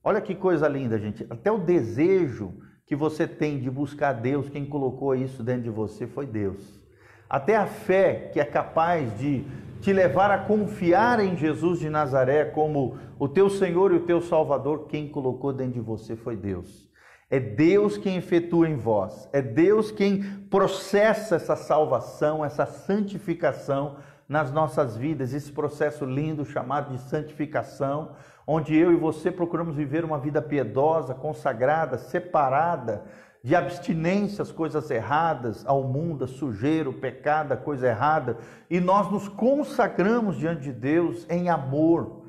Olha 0.03 0.23
que 0.23 0.35
coisa 0.35 0.67
linda, 0.67 0.99
gente. 0.99 1.27
Até 1.29 1.53
o 1.53 1.59
desejo 1.59 2.55
que 2.87 2.97
você 2.97 3.29
tem 3.29 3.61
de 3.61 3.71
buscar 3.71 4.15
Deus, 4.15 4.49
quem 4.49 4.65
colocou 4.65 5.15
isso 5.15 5.43
dentro 5.43 5.65
de 5.65 5.71
você 5.71 6.07
foi 6.07 6.25
Deus. 6.25 6.81
Até 7.29 7.57
a 7.57 7.67
fé 7.67 8.31
que 8.33 8.41
é 8.41 8.45
capaz 8.47 9.19
de 9.19 9.45
te 9.83 9.93
levar 9.93 10.31
a 10.31 10.39
confiar 10.39 11.21
em 11.21 11.37
Jesus 11.37 11.81
de 11.81 11.91
Nazaré 11.91 12.47
como 12.47 12.97
o 13.19 13.29
teu 13.29 13.51
Senhor 13.51 13.93
e 13.93 13.97
o 13.97 14.07
teu 14.07 14.23
Salvador, 14.23 14.87
quem 14.89 15.11
colocou 15.11 15.53
dentro 15.53 15.75
de 15.75 15.81
você 15.81 16.17
foi 16.17 16.39
Deus. 16.39 16.89
É 17.31 17.41
Deus 17.41 17.97
quem 17.97 18.17
efetua 18.17 18.69
em 18.69 18.77
vós, 18.77 19.29
é 19.33 19.41
Deus 19.41 19.91
quem 19.91 20.23
processa 20.51 21.37
essa 21.37 21.57
salvação, 21.57 22.45
essa 22.45 22.67
santificação 22.67 23.97
nas 24.29 24.53
nossas 24.53 24.97
vidas, 24.97 25.33
esse 25.33 25.51
processo 25.51 26.05
lindo 26.05 26.45
chamado 26.45 26.93
de 26.93 27.01
santificação, 27.01 28.13
onde 28.47 28.77
eu 28.77 28.93
e 28.93 28.97
você 28.97 29.31
procuramos 29.31 29.75
viver 29.75 30.05
uma 30.05 30.19
vida 30.19 30.41
piedosa, 30.41 31.15
consagrada, 31.15 31.99
separada 31.99 33.05
de 33.43 33.55
abstinência 33.55 34.41
às 34.41 34.51
coisas 34.51 34.91
erradas, 34.91 35.67
ao 35.67 35.83
mundo, 35.83 36.25
a 36.25 36.29
sujeira, 36.29 36.89
o 36.89 36.95
pecado, 36.95 37.53
a 37.53 37.57
coisa 37.57 37.89
errada, 37.89 38.39
e 38.71 38.81
nós 38.81 39.11
nos 39.11 39.29
consagramos 39.29 40.39
diante 40.39 40.63
de 40.63 40.73
Deus 40.73 41.27
em 41.29 41.51
amor 41.51 42.24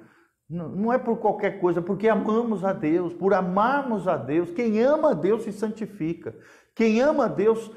não 0.55 0.93
é 0.93 0.97
por 0.97 1.17
qualquer 1.17 1.59
coisa, 1.59 1.81
porque 1.81 2.07
amamos 2.07 2.63
a 2.63 2.71
Deus, 2.71 3.13
por 3.13 3.33
amarmos 3.33 4.07
a 4.07 4.15
Deus. 4.15 4.51
Quem 4.51 4.81
ama 4.81 5.11
a 5.11 5.13
Deus 5.13 5.43
se 5.43 5.51
santifica. 5.51 6.35
Quem 6.73 7.01
ama 7.01 7.25
a 7.25 7.27
Deus 7.27 7.71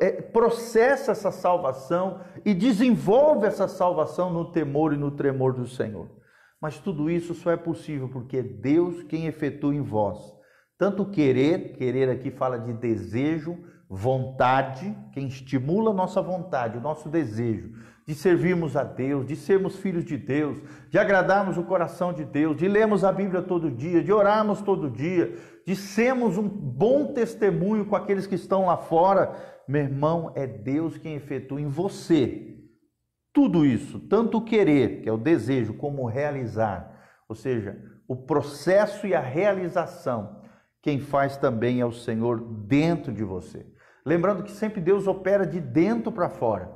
é, 0.00 0.22
processa 0.22 1.12
essa 1.12 1.30
salvação 1.30 2.20
e 2.44 2.54
desenvolve 2.54 3.46
essa 3.46 3.68
salvação 3.68 4.32
no 4.32 4.50
temor 4.50 4.92
e 4.92 4.96
no 4.96 5.10
tremor 5.10 5.52
do 5.52 5.66
Senhor. 5.66 6.08
Mas 6.60 6.78
tudo 6.78 7.10
isso 7.10 7.34
só 7.34 7.50
é 7.50 7.56
possível 7.56 8.08
porque 8.08 8.38
é 8.38 8.42
Deus 8.42 9.02
quem 9.02 9.26
efetua 9.26 9.74
em 9.74 9.82
vós. 9.82 10.18
Tanto 10.78 11.04
querer, 11.04 11.74
querer 11.76 12.08
aqui 12.08 12.30
fala 12.30 12.58
de 12.58 12.72
desejo, 12.72 13.58
vontade, 13.88 14.96
quem 15.12 15.26
estimula 15.26 15.90
a 15.90 15.94
nossa 15.94 16.22
vontade, 16.22 16.78
o 16.78 16.80
nosso 16.80 17.08
desejo 17.08 17.72
de 18.06 18.14
servirmos 18.14 18.76
a 18.76 18.84
Deus, 18.84 19.26
de 19.26 19.36
sermos 19.36 19.76
filhos 19.76 20.04
de 20.04 20.16
Deus, 20.16 20.58
de 20.90 20.98
agradarmos 20.98 21.56
o 21.56 21.64
coração 21.64 22.12
de 22.12 22.24
Deus, 22.24 22.56
de 22.56 22.68
lermos 22.68 23.04
a 23.04 23.12
Bíblia 23.12 23.42
todo 23.42 23.70
dia, 23.70 24.02
de 24.02 24.12
orarmos 24.12 24.60
todo 24.60 24.90
dia, 24.90 25.34
de 25.66 25.74
sermos 25.74 26.36
um 26.36 26.48
bom 26.48 27.12
testemunho 27.12 27.86
com 27.86 27.96
aqueles 27.96 28.26
que 28.26 28.34
estão 28.34 28.66
lá 28.66 28.76
fora. 28.76 29.34
Meu 29.66 29.82
irmão, 29.82 30.32
é 30.34 30.46
Deus 30.46 30.98
quem 30.98 31.14
efetua 31.14 31.60
em 31.60 31.68
você 31.68 32.54
tudo 33.34 33.66
isso, 33.66 33.98
tanto 33.98 34.38
o 34.38 34.44
querer, 34.44 35.02
que 35.02 35.08
é 35.08 35.12
o 35.12 35.18
desejo, 35.18 35.74
como 35.74 36.02
o 36.02 36.06
realizar, 36.06 37.02
ou 37.28 37.34
seja, 37.34 37.76
o 38.06 38.14
processo 38.14 39.08
e 39.08 39.14
a 39.14 39.20
realização, 39.20 40.40
quem 40.80 41.00
faz 41.00 41.36
também 41.36 41.80
é 41.80 41.84
o 41.84 41.90
Senhor 41.90 42.40
dentro 42.40 43.12
de 43.12 43.24
você. 43.24 43.66
Lembrando 44.06 44.44
que 44.44 44.52
sempre 44.52 44.80
Deus 44.80 45.08
opera 45.08 45.44
de 45.44 45.60
dentro 45.60 46.12
para 46.12 46.28
fora. 46.28 46.70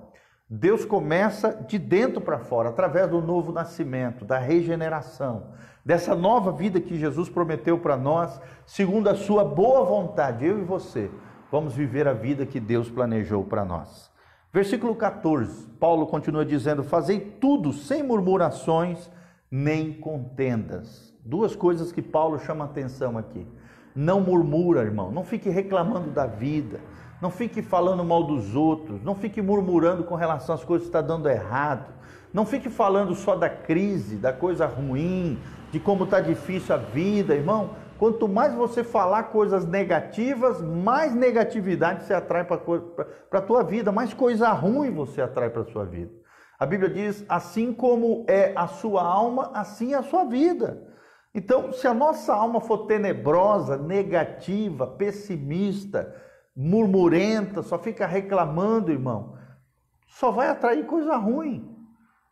Deus 0.50 0.84
começa 0.84 1.52
de 1.68 1.78
dentro 1.78 2.22
para 2.22 2.38
fora, 2.38 2.70
através 2.70 3.10
do 3.10 3.20
novo 3.20 3.52
nascimento, 3.52 4.24
da 4.24 4.38
regeneração, 4.38 5.48
dessa 5.84 6.14
nova 6.14 6.50
vida 6.52 6.80
que 6.80 6.98
Jesus 6.98 7.28
prometeu 7.28 7.78
para 7.78 7.98
nós, 7.98 8.40
segundo 8.64 9.08
a 9.08 9.14
sua 9.14 9.44
boa 9.44 9.84
vontade, 9.84 10.46
eu 10.46 10.58
e 10.58 10.64
você, 10.64 11.10
vamos 11.52 11.74
viver 11.74 12.08
a 12.08 12.14
vida 12.14 12.46
que 12.46 12.58
Deus 12.58 12.88
planejou 12.90 13.44
para 13.44 13.62
nós. 13.62 14.10
Versículo 14.50 14.94
14, 14.94 15.66
Paulo 15.78 16.06
continua 16.06 16.46
dizendo: 16.46 16.82
Fazei 16.82 17.20
tudo 17.20 17.70
sem 17.70 18.02
murmurações 18.02 19.10
nem 19.50 19.92
contendas. 19.92 21.14
Duas 21.22 21.54
coisas 21.54 21.92
que 21.92 22.00
Paulo 22.00 22.38
chama 22.38 22.64
atenção 22.64 23.18
aqui. 23.18 23.46
Não 23.94 24.20
murmura, 24.20 24.80
irmão, 24.80 25.10
não 25.10 25.24
fique 25.24 25.50
reclamando 25.50 26.10
da 26.10 26.26
vida, 26.26 26.80
não 27.20 27.30
fique 27.30 27.62
falando 27.62 28.04
mal 28.04 28.24
dos 28.24 28.54
outros, 28.54 29.02
não 29.02 29.14
fique 29.14 29.42
murmurando 29.42 30.04
com 30.04 30.14
relação 30.14 30.54
às 30.54 30.64
coisas 30.64 30.86
que 30.86 30.88
está 30.88 31.00
dando 31.00 31.28
errado, 31.28 31.92
não 32.32 32.46
fique 32.46 32.68
falando 32.68 33.14
só 33.14 33.34
da 33.34 33.48
crise, 33.48 34.16
da 34.16 34.32
coisa 34.32 34.66
ruim, 34.66 35.38
de 35.72 35.80
como 35.80 36.04
está 36.04 36.20
difícil 36.20 36.74
a 36.74 36.78
vida, 36.78 37.34
irmão. 37.34 37.70
Quanto 37.98 38.28
mais 38.28 38.54
você 38.54 38.84
falar 38.84 39.24
coisas 39.24 39.66
negativas, 39.66 40.62
mais 40.62 41.14
negatividade 41.14 42.04
você 42.04 42.14
atrai 42.14 42.44
para 42.44 42.60
a 43.32 43.42
tua 43.42 43.64
vida, 43.64 43.90
mais 43.90 44.14
coisa 44.14 44.50
ruim 44.52 44.94
você 44.94 45.20
atrai 45.20 45.50
para 45.50 45.62
a 45.62 45.66
sua 45.72 45.84
vida. 45.84 46.12
A 46.58 46.64
Bíblia 46.64 46.90
diz: 46.90 47.24
assim 47.28 47.72
como 47.72 48.24
é 48.28 48.52
a 48.54 48.68
sua 48.68 49.02
alma, 49.02 49.50
assim 49.52 49.94
é 49.94 49.96
a 49.96 50.02
sua 50.02 50.24
vida. 50.24 50.86
Então, 51.34 51.72
se 51.72 51.86
a 51.86 51.94
nossa 51.94 52.32
alma 52.32 52.60
for 52.60 52.86
tenebrosa, 52.86 53.76
negativa, 53.76 54.86
pessimista, 54.86 56.14
murmurenta, 56.60 57.62
só 57.62 57.78
fica 57.78 58.04
reclamando, 58.04 58.90
irmão, 58.90 59.38
só 60.08 60.32
vai 60.32 60.48
atrair 60.48 60.84
coisa 60.86 61.14
ruim. 61.16 61.72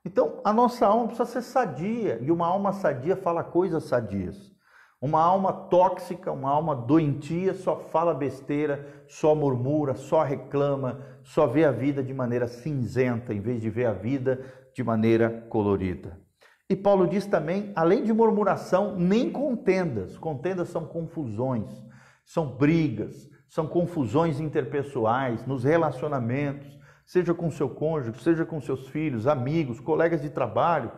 Então, 0.05 0.41
a 0.45 0.53
nossa 0.53 0.85
alma 0.85 1.07
precisa 1.07 1.27
ser 1.31 1.43
sadia, 1.43 2.19
e 2.21 2.33
uma 2.33 2.45
alma 2.45 2.73
sadia 2.73 3.15
fala 3.15 3.45
coisas 3.45 3.85
sadias. 3.85 4.53
Uma 5.01 5.23
alma 5.23 5.53
tóxica, 5.53 6.33
uma 6.33 6.51
alma 6.51 6.75
doentia, 6.75 7.55
só 7.55 7.77
fala 7.77 8.13
besteira, 8.13 9.05
só 9.07 9.33
murmura, 9.33 9.95
só 9.95 10.25
reclama, 10.25 11.01
só 11.23 11.47
vê 11.47 11.65
a 11.65 11.71
vida 11.71 12.03
de 12.03 12.13
maneira 12.13 12.49
cinzenta, 12.49 13.33
em 13.33 13.41
vez 13.41 13.61
de 13.61 13.71
ver 13.71 13.87
a 13.87 13.93
vida 13.93 14.45
de 14.75 14.83
maneira 14.83 15.47
colorida. 15.49 16.19
E 16.69 16.75
Paulo 16.75 17.07
diz 17.07 17.27
também, 17.27 17.73
além 17.77 18.03
de 18.03 18.13
murmuração, 18.13 18.97
nem 18.97 19.31
contendas. 19.31 20.19
Contendas 20.19 20.69
são 20.69 20.85
confusões, 20.85 21.71
são 22.25 22.57
brigas, 22.57 23.29
são 23.49 23.67
confusões 23.67 24.41
interpessoais 24.41 25.47
nos 25.47 25.65
relacionamentos, 25.65 26.79
seja 27.05 27.33
com 27.33 27.51
seu 27.51 27.69
cônjuge, 27.69 28.23
seja 28.23 28.45
com 28.45 28.61
seus 28.61 28.89
filhos, 28.89 29.27
amigos, 29.27 29.81
colegas 29.81 30.21
de 30.21 30.31
trabalho. 30.31 30.91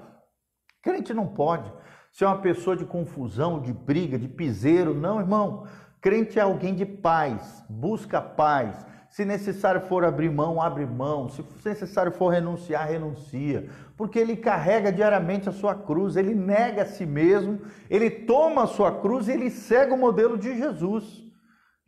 Crente 0.82 1.12
não 1.12 1.26
pode 1.26 1.70
ser 2.12 2.24
uma 2.24 2.38
pessoa 2.38 2.76
de 2.76 2.84
confusão, 2.84 3.60
de 3.60 3.72
briga, 3.72 4.18
de 4.18 4.28
piseiro. 4.28 4.94
Não, 4.94 5.20
irmão. 5.20 5.66
Crente 6.00 6.38
é 6.38 6.42
alguém 6.42 6.74
de 6.74 6.86
paz, 6.86 7.62
busca 7.68 8.20
paz. 8.20 8.86
Se 9.10 9.24
necessário 9.24 9.80
for 9.80 10.04
abrir 10.04 10.30
mão, 10.30 10.60
abre 10.60 10.86
mão. 10.86 11.28
Se 11.28 11.44
necessário 11.64 12.12
for 12.12 12.28
renunciar, 12.28 12.88
renuncia. 12.88 13.68
Porque 13.96 14.18
ele 14.18 14.36
carrega 14.36 14.92
diariamente 14.92 15.48
a 15.48 15.52
sua 15.52 15.74
cruz, 15.74 16.16
ele 16.16 16.34
nega 16.34 16.82
a 16.82 16.86
si 16.86 17.04
mesmo, 17.04 17.60
ele 17.90 18.10
toma 18.10 18.64
a 18.64 18.66
sua 18.66 18.92
cruz 19.00 19.28
e 19.28 19.32
ele 19.32 19.50
segue 19.50 19.92
o 19.92 19.98
modelo 19.98 20.38
de 20.38 20.56
Jesus. 20.56 21.27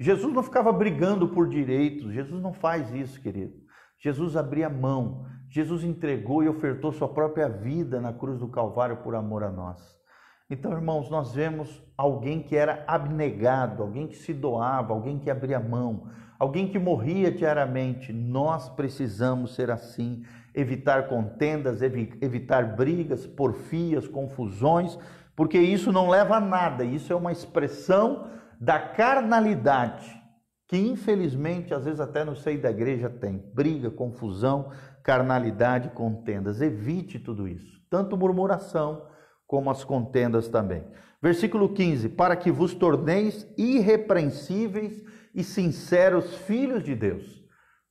Jesus 0.01 0.33
não 0.33 0.43
ficava 0.43 0.73
brigando 0.73 1.29
por 1.29 1.47
direitos, 1.47 2.11
Jesus 2.11 2.43
não 2.43 2.55
faz 2.55 2.91
isso, 2.95 3.21
querido. 3.21 3.53
Jesus 3.99 4.35
abria 4.35 4.71
mão, 4.71 5.27
Jesus 5.51 5.85
entregou 5.85 6.43
e 6.43 6.49
ofertou 6.49 6.91
sua 6.91 7.07
própria 7.07 7.51
vida 7.51 8.01
na 8.01 8.11
cruz 8.11 8.39
do 8.39 8.49
Calvário 8.49 8.97
por 8.97 9.15
amor 9.15 9.45
a 9.45 9.51
nós. 9.51 10.01
Então, 10.49 10.73
irmãos, 10.73 11.11
nós 11.11 11.35
vemos 11.35 11.83
alguém 11.99 12.43
que 12.43 12.57
era 12.57 12.83
abnegado, 12.89 13.83
alguém 13.83 14.09
que 14.09 14.17
se 14.17 14.33
doava, 14.33 14.95
alguém 14.95 15.19
que 15.19 15.31
abria 15.31 15.61
mão, 15.61 16.09
alguém 16.39 16.67
que 16.67 16.79
morria 16.79 17.31
diariamente. 17.31 18.11
Nós 18.11 18.71
precisamos 18.71 19.55
ser 19.55 19.71
assim, 19.71 20.25
evitar 20.55 21.09
contendas, 21.09 21.83
evitar 21.83 22.75
brigas, 22.75 23.27
porfias, 23.27 24.09
confusões, 24.09 24.99
porque 25.37 25.59
isso 25.59 25.93
não 25.93 26.09
leva 26.09 26.37
a 26.37 26.41
nada, 26.41 26.85
isso 26.85 27.13
é 27.13 27.17
uma 27.17 27.33
expressão 27.33 28.41
da 28.61 28.79
carnalidade, 28.79 30.21
que 30.69 30.77
infelizmente 30.77 31.73
às 31.73 31.87
vezes 31.87 31.99
até 31.99 32.25
no 32.25 32.37
seio 32.37 32.61
da 32.61 32.71
igreja 32.71 33.09
tem 33.09 33.39
briga, 33.55 33.91
confusão, 33.91 34.71
carnalidade, 35.03 35.89
contendas. 35.91 36.61
Evite 36.61 37.19
tudo 37.19 37.49
isso, 37.49 37.81
tanto 37.89 38.19
murmuração 38.19 39.07
como 39.47 39.71
as 39.71 39.83
contendas 39.83 40.47
também. 40.49 40.85
Versículo 41.23 41.71
15: 41.71 42.11
Para 42.11 42.37
que 42.37 42.51
vos 42.51 42.75
torneis 42.75 43.47
irrepreensíveis 43.57 45.03
e 45.35 45.43
sinceros 45.43 46.37
filhos 46.37 46.83
de 46.83 46.95
Deus. 46.95 47.41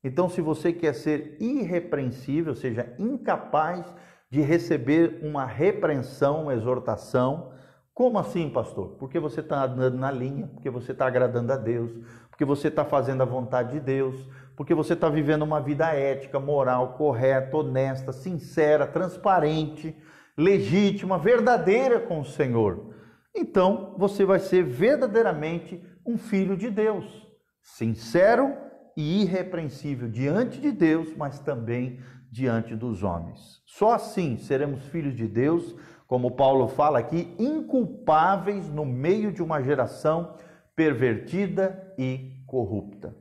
Então, 0.03 0.29
se 0.29 0.39
você 0.39 0.71
quer 0.71 0.93
ser 0.93 1.35
irrepreensível, 1.41 2.51
ou 2.51 2.55
seja, 2.55 2.93
incapaz 2.97 3.85
de 4.29 4.39
receber 4.41 5.19
uma 5.23 5.45
repreensão, 5.45 6.43
uma 6.43 6.53
exortação, 6.53 7.51
como 7.99 8.17
assim, 8.17 8.49
pastor? 8.49 8.95
Porque 8.97 9.19
você 9.19 9.41
está 9.41 9.65
andando 9.65 9.97
na 9.97 10.09
linha, 10.09 10.47
porque 10.47 10.69
você 10.69 10.93
está 10.93 11.05
agradando 11.05 11.51
a 11.51 11.57
Deus, 11.57 11.91
porque 12.29 12.45
você 12.45 12.69
está 12.69 12.85
fazendo 12.85 13.23
a 13.23 13.25
vontade 13.25 13.73
de 13.73 13.81
Deus, 13.81 14.15
porque 14.55 14.73
você 14.73 14.93
está 14.93 15.09
vivendo 15.09 15.41
uma 15.41 15.59
vida 15.59 15.93
ética, 15.93 16.39
moral, 16.39 16.93
correta, 16.93 17.57
honesta, 17.57 18.13
sincera, 18.13 18.87
transparente, 18.87 19.93
legítima, 20.37 21.17
verdadeira 21.17 21.99
com 21.99 22.21
o 22.21 22.25
Senhor. 22.25 22.95
Então 23.35 23.93
você 23.97 24.23
vai 24.23 24.39
ser 24.39 24.63
verdadeiramente 24.63 25.85
um 26.05 26.17
filho 26.17 26.55
de 26.55 26.69
Deus, 26.69 27.27
sincero 27.61 28.55
e 28.95 29.23
irrepreensível 29.23 30.07
diante 30.07 30.61
de 30.61 30.71
Deus, 30.71 31.13
mas 31.17 31.37
também 31.39 31.99
diante 32.31 32.77
dos 32.77 33.03
homens. 33.03 33.61
Só 33.65 33.91
assim 33.91 34.37
seremos 34.37 34.85
filhos 34.85 35.17
de 35.17 35.27
Deus 35.27 35.75
como 36.09 36.31
Paulo 36.31 36.67
fala 36.67 36.97
aqui, 36.97 37.35
inculpáveis 37.37 38.67
no 38.67 38.83
meio 38.83 39.31
de 39.31 39.43
uma 39.43 39.61
geração 39.61 40.33
pervertida 40.75 41.93
e 41.99 42.31
corrupta. 42.47 43.15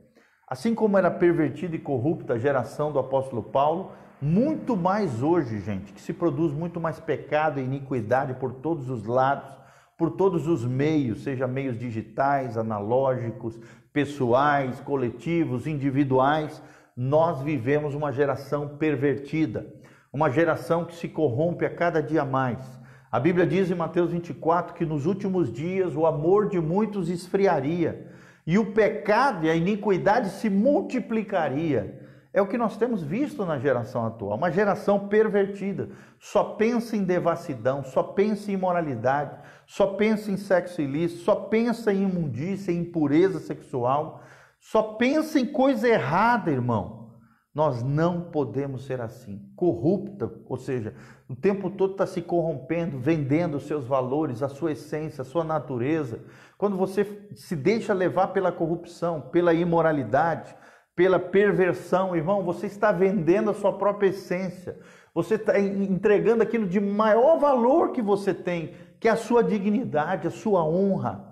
Assim 0.47 0.73
como 0.73 0.97
era 0.97 1.11
pervertida 1.11 1.75
e 1.75 1.79
corrupta 1.79 2.33
a 2.33 2.39
geração 2.39 2.91
do 2.91 2.97
apóstolo 2.97 3.43
Paulo, 3.43 3.91
muito 4.19 4.75
mais 4.75 5.21
hoje, 5.21 5.59
gente, 5.59 5.93
que 5.93 6.01
se 6.01 6.11
produz 6.11 6.51
muito 6.51 6.81
mais 6.81 6.99
pecado 6.99 7.59
e 7.59 7.63
iniquidade 7.63 8.33
por 8.33 8.53
todos 8.53 8.89
os 8.89 9.05
lados, 9.05 9.55
por 9.95 10.09
todos 10.09 10.47
os 10.47 10.65
meios, 10.65 11.21
seja 11.21 11.45
meios 11.45 11.77
digitais, 11.77 12.57
analógicos, 12.57 13.59
pessoais, 13.93 14.79
coletivos, 14.79 15.67
individuais, 15.67 16.59
nós 16.97 17.39
vivemos 17.43 17.93
uma 17.93 18.11
geração 18.11 18.67
pervertida, 18.79 19.71
uma 20.11 20.29
geração 20.29 20.85
que 20.85 20.95
se 20.95 21.07
corrompe 21.07 21.65
a 21.65 21.69
cada 21.69 22.01
dia 22.01 22.25
mais 22.25 22.79
a 23.11 23.19
Bíblia 23.19 23.47
diz 23.47 23.71
em 23.71 23.75
Mateus 23.75 24.11
24 24.11 24.75
que 24.75 24.85
nos 24.85 25.07
últimos 25.07 25.51
dias 25.51 25.95
o 25.95 26.05
amor 26.05 26.47
de 26.47 26.59
muitos 26.59 27.09
esfriaria 27.09 28.05
e 28.45 28.59
o 28.59 28.71
pecado 28.71 29.47
e 29.47 29.49
a 29.49 29.55
iniquidade 29.55 30.29
se 30.29 30.47
multiplicaria. 30.47 32.07
É 32.31 32.39
o 32.39 32.45
que 32.45 32.55
nós 32.55 32.77
temos 32.77 33.01
visto 33.01 33.43
na 33.43 33.57
geração 33.57 34.05
atual, 34.05 34.37
uma 34.37 34.51
geração 34.51 35.07
pervertida, 35.07 35.89
só 36.19 36.43
pensa 36.43 36.95
em 36.95 37.03
devassidão, 37.03 37.83
só 37.83 38.03
pensa 38.03 38.51
em 38.51 38.53
imoralidade, 38.53 39.35
só 39.65 39.87
pensa 39.87 40.29
em 40.29 40.37
sexo 40.37 40.79
ilícito, 40.79 41.21
só 41.21 41.33
pensa 41.33 41.91
em 41.91 42.03
imundícia, 42.03 42.71
em 42.71 42.81
impureza 42.81 43.39
sexual, 43.39 44.21
só 44.59 44.83
pensa 44.83 45.39
em 45.39 45.47
coisa 45.47 45.89
errada, 45.89 46.51
irmão. 46.51 47.08
Nós 47.53 47.81
não 47.81 48.29
podemos 48.29 48.85
ser 48.85 49.01
assim, 49.01 49.41
corrupta, 49.55 50.31
ou 50.47 50.55
seja, 50.55 50.93
o 51.27 51.35
tempo 51.35 51.69
todo 51.69 51.93
está 51.93 52.05
se 52.05 52.21
corrompendo, 52.21 52.99
vendendo 52.99 53.57
os 53.57 53.63
seus 53.63 53.85
valores, 53.85 54.43
a 54.43 54.47
sua 54.47 54.73
essência, 54.73 55.23
a 55.23 55.25
sua 55.25 55.43
natureza. 55.43 56.19
Quando 56.57 56.77
você 56.77 57.27
se 57.33 57.55
deixa 57.55 57.93
levar 57.93 58.27
pela 58.27 58.51
corrupção, 58.51 59.21
pela 59.21 59.53
imoralidade, 59.53 60.55
pela 60.95 61.17
perversão, 61.17 62.15
irmão, 62.15 62.43
você 62.43 62.67
está 62.67 62.91
vendendo 62.91 63.49
a 63.49 63.53
sua 63.53 63.77
própria 63.77 64.09
essência. 64.09 64.77
Você 65.13 65.35
está 65.35 65.59
entregando 65.59 66.43
aquilo 66.43 66.67
de 66.67 66.79
maior 66.79 67.39
valor 67.39 67.93
que 67.93 68.01
você 68.01 68.33
tem, 68.33 68.75
que 68.99 69.07
é 69.07 69.11
a 69.11 69.15
sua 69.15 69.43
dignidade, 69.43 70.27
a 70.27 70.31
sua 70.31 70.63
honra, 70.63 71.25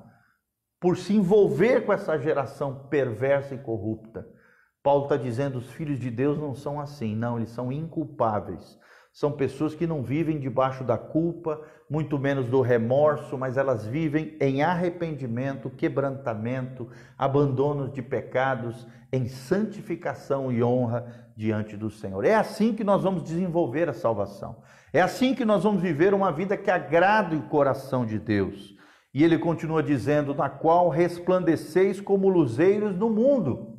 por 0.80 0.98
se 0.98 1.14
envolver 1.14 1.86
com 1.86 1.94
essa 1.94 2.18
geração 2.18 2.88
perversa 2.90 3.56
e 3.56 3.60
corrupta. 3.60 4.28
Paulo 4.88 5.04
está 5.04 5.18
dizendo: 5.18 5.58
os 5.58 5.70
filhos 5.74 6.00
de 6.00 6.10
Deus 6.10 6.38
não 6.38 6.56
são 6.56 6.80
assim, 6.80 7.14
não, 7.14 7.36
eles 7.36 7.50
são 7.50 7.74
inculpáveis, 7.74 8.80
São 9.12 9.34
pessoas 9.34 9.76
que 9.76 9.86
não 9.86 10.02
vivem 10.02 10.40
debaixo 10.40 10.82
da 10.82 10.98
culpa, 10.98 11.62
muito 11.90 12.18
menos 12.18 12.48
do 12.48 12.62
remorso, 12.62 13.38
mas 13.38 13.58
elas 13.58 13.86
vivem 13.86 14.38
em 14.40 14.64
arrependimento, 14.64 15.70
quebrantamento, 15.70 16.88
abandono 17.18 17.90
de 17.90 18.02
pecados, 18.02 18.88
em 19.12 19.28
santificação 19.28 20.54
e 20.54 20.64
honra 20.64 21.28
diante 21.36 21.76
do 21.76 21.90
Senhor. 21.92 22.24
É 22.24 22.36
assim 22.36 22.74
que 22.74 22.86
nós 22.86 23.04
vamos 23.04 23.24
desenvolver 23.24 23.90
a 23.90 23.94
salvação. 23.94 24.64
É 24.94 25.02
assim 25.02 25.36
que 25.36 25.44
nós 25.44 25.66
vamos 25.66 25.82
viver 25.82 26.14
uma 26.14 26.32
vida 26.32 26.56
que 26.56 26.72
agrade 26.72 27.36
o 27.36 27.50
coração 27.50 28.06
de 28.06 28.18
Deus. 28.18 28.74
E 29.14 29.22
ele 29.22 29.38
continua 29.38 29.84
dizendo: 29.84 30.34
na 30.34 30.50
qual 30.50 30.88
resplandeceis 30.88 32.00
como 32.00 32.30
luzeiros 32.30 32.96
no 32.96 33.10
mundo. 33.10 33.77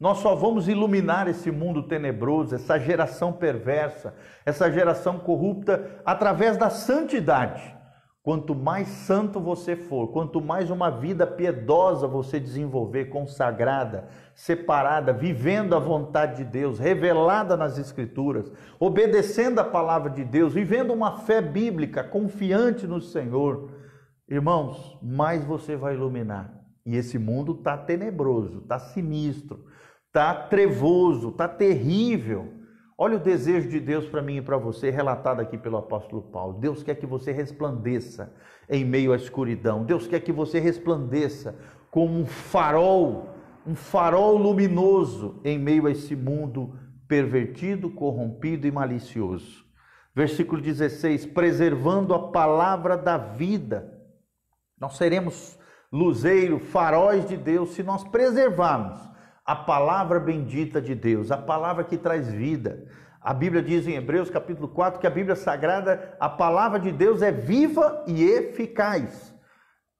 Nós 0.00 0.18
só 0.18 0.34
vamos 0.34 0.68
iluminar 0.68 1.26
esse 1.26 1.50
mundo 1.50 1.82
tenebroso, 1.82 2.54
essa 2.54 2.78
geração 2.78 3.32
perversa, 3.32 4.14
essa 4.46 4.70
geração 4.70 5.18
corrupta, 5.18 6.00
através 6.04 6.56
da 6.56 6.70
santidade. 6.70 7.76
Quanto 8.22 8.54
mais 8.54 8.88
santo 8.88 9.40
você 9.40 9.74
for, 9.74 10.08
quanto 10.08 10.40
mais 10.40 10.70
uma 10.70 10.90
vida 10.90 11.26
piedosa 11.26 12.06
você 12.06 12.38
desenvolver, 12.38 13.06
consagrada, 13.06 14.06
separada, 14.34 15.12
vivendo 15.12 15.74
a 15.74 15.78
vontade 15.78 16.36
de 16.36 16.44
Deus, 16.44 16.78
revelada 16.78 17.56
nas 17.56 17.78
Escrituras, 17.78 18.52
obedecendo 18.78 19.60
a 19.60 19.64
palavra 19.64 20.10
de 20.10 20.24
Deus, 20.24 20.52
vivendo 20.52 20.92
uma 20.92 21.20
fé 21.20 21.40
bíblica, 21.40 22.04
confiante 22.04 22.86
no 22.86 23.00
Senhor, 23.00 23.70
irmãos, 24.28 24.98
mais 25.02 25.42
você 25.42 25.74
vai 25.74 25.94
iluminar. 25.94 26.52
E 26.84 26.96
esse 26.96 27.18
mundo 27.18 27.52
está 27.52 27.78
tenebroso, 27.78 28.58
está 28.58 28.78
sinistro, 28.78 29.64
está 30.18 30.34
trevoso, 30.34 31.28
está 31.28 31.46
terrível. 31.46 32.52
Olha 32.96 33.16
o 33.16 33.20
desejo 33.20 33.68
de 33.68 33.78
Deus 33.78 34.06
para 34.06 34.20
mim 34.20 34.38
e 34.38 34.42
para 34.42 34.56
você, 34.56 34.90
relatado 34.90 35.40
aqui 35.40 35.56
pelo 35.56 35.76
apóstolo 35.76 36.20
Paulo. 36.20 36.58
Deus 36.58 36.82
quer 36.82 36.96
que 36.96 37.06
você 37.06 37.30
resplandeça 37.30 38.34
em 38.68 38.84
meio 38.84 39.12
à 39.12 39.16
escuridão. 39.16 39.84
Deus 39.84 40.08
quer 40.08 40.18
que 40.20 40.32
você 40.32 40.58
resplandeça 40.58 41.56
como 41.90 42.18
um 42.18 42.26
farol 42.26 43.34
um 43.66 43.74
farol 43.74 44.38
luminoso 44.38 45.42
em 45.44 45.58
meio 45.58 45.86
a 45.86 45.90
esse 45.90 46.16
mundo 46.16 46.74
pervertido, 47.06 47.90
corrompido 47.90 48.66
e 48.66 48.72
malicioso. 48.72 49.62
Versículo 50.14 50.62
16: 50.62 51.26
preservando 51.26 52.14
a 52.14 52.30
palavra 52.30 52.96
da 52.96 53.18
vida. 53.18 53.92
Nós 54.80 54.96
seremos 54.96 55.58
luzeiro, 55.92 56.58
faróis 56.58 57.28
de 57.28 57.36
Deus 57.36 57.70
se 57.70 57.82
nós 57.82 58.02
preservarmos 58.04 59.17
a 59.48 59.56
palavra 59.56 60.20
bendita 60.20 60.80
de 60.80 60.94
Deus, 60.94 61.30
a 61.30 61.38
palavra 61.38 61.82
que 61.82 61.96
traz 61.96 62.28
vida. 62.28 62.86
A 63.20 63.32
Bíblia 63.32 63.62
diz 63.62 63.86
em 63.86 63.94
Hebreus 63.94 64.28
capítulo 64.28 64.68
4 64.68 65.00
que 65.00 65.06
a 65.06 65.10
Bíblia 65.10 65.34
sagrada, 65.34 66.14
a 66.20 66.28
palavra 66.28 66.78
de 66.78 66.92
Deus 66.92 67.22
é 67.22 67.32
viva 67.32 68.04
e 68.06 68.22
eficaz 68.22 69.34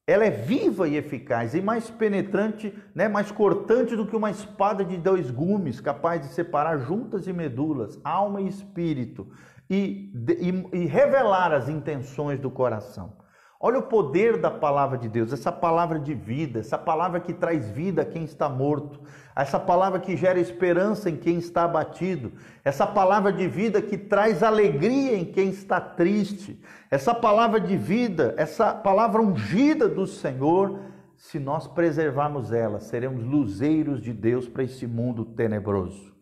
ela 0.08 0.24
é 0.24 0.30
viva 0.30 0.88
e 0.88 0.96
eficaz 0.96 1.52
e 1.52 1.60
mais 1.60 1.90
penetrante, 1.90 2.74
né, 2.94 3.08
mais 3.08 3.30
cortante 3.30 3.94
do 3.94 4.06
que 4.06 4.16
uma 4.16 4.30
espada 4.30 4.82
de 4.82 4.96
dois 4.96 5.30
gumes, 5.30 5.82
capaz 5.82 6.22
de 6.22 6.28
separar 6.28 6.78
juntas 6.78 7.26
e 7.26 7.32
medulas, 7.32 8.00
alma 8.02 8.40
e 8.40 8.48
espírito, 8.48 9.28
e, 9.68 10.10
e, 10.40 10.78
e 10.78 10.86
revelar 10.86 11.52
as 11.52 11.68
intenções 11.68 12.40
do 12.40 12.50
coração. 12.50 13.17
Olha 13.60 13.80
o 13.80 13.88
poder 13.88 14.40
da 14.40 14.52
palavra 14.52 14.96
de 14.96 15.08
Deus, 15.08 15.32
essa 15.32 15.50
palavra 15.50 15.98
de 15.98 16.14
vida, 16.14 16.60
essa 16.60 16.78
palavra 16.78 17.18
que 17.18 17.32
traz 17.32 17.68
vida 17.68 18.02
a 18.02 18.04
quem 18.04 18.22
está 18.22 18.48
morto, 18.48 19.00
essa 19.34 19.58
palavra 19.58 19.98
que 19.98 20.16
gera 20.16 20.38
esperança 20.38 21.10
em 21.10 21.16
quem 21.16 21.38
está 21.38 21.64
abatido, 21.64 22.32
essa 22.64 22.86
palavra 22.86 23.32
de 23.32 23.48
vida 23.48 23.82
que 23.82 23.98
traz 23.98 24.44
alegria 24.44 25.16
em 25.16 25.24
quem 25.24 25.48
está 25.48 25.80
triste, 25.80 26.62
essa 26.88 27.12
palavra 27.12 27.60
de 27.60 27.76
vida, 27.76 28.32
essa 28.38 28.72
palavra 28.72 29.20
ungida 29.20 29.88
do 29.88 30.06
Senhor, 30.06 30.78
se 31.16 31.40
nós 31.40 31.66
preservarmos 31.66 32.52
ela, 32.52 32.78
seremos 32.78 33.24
luzeiros 33.24 34.00
de 34.00 34.12
Deus 34.12 34.48
para 34.48 34.62
esse 34.62 34.86
mundo 34.86 35.24
tenebroso. 35.24 36.14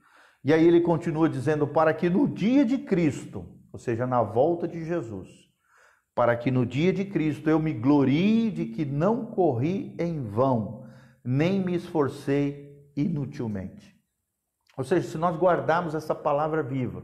E 0.42 0.54
aí 0.54 0.66
ele 0.66 0.80
continua 0.80 1.28
dizendo: 1.28 1.66
para 1.66 1.92
que 1.92 2.08
no 2.08 2.26
dia 2.26 2.64
de 2.64 2.78
Cristo, 2.78 3.44
ou 3.70 3.78
seja, 3.78 4.06
na 4.06 4.22
volta 4.22 4.66
de 4.66 4.82
Jesus, 4.82 5.45
para 6.16 6.34
que 6.34 6.50
no 6.50 6.64
dia 6.64 6.94
de 6.94 7.04
Cristo 7.04 7.50
eu 7.50 7.60
me 7.60 7.74
glorie 7.74 8.50
de 8.50 8.64
que 8.64 8.86
não 8.86 9.26
corri 9.26 9.94
em 9.98 10.22
vão, 10.22 10.86
nem 11.22 11.60
me 11.60 11.74
esforcei 11.74 12.90
inutilmente. 12.96 13.94
Ou 14.78 14.82
seja, 14.82 15.06
se 15.06 15.18
nós 15.18 15.36
guardarmos 15.36 15.94
essa 15.94 16.14
palavra 16.14 16.62
viva, 16.62 17.02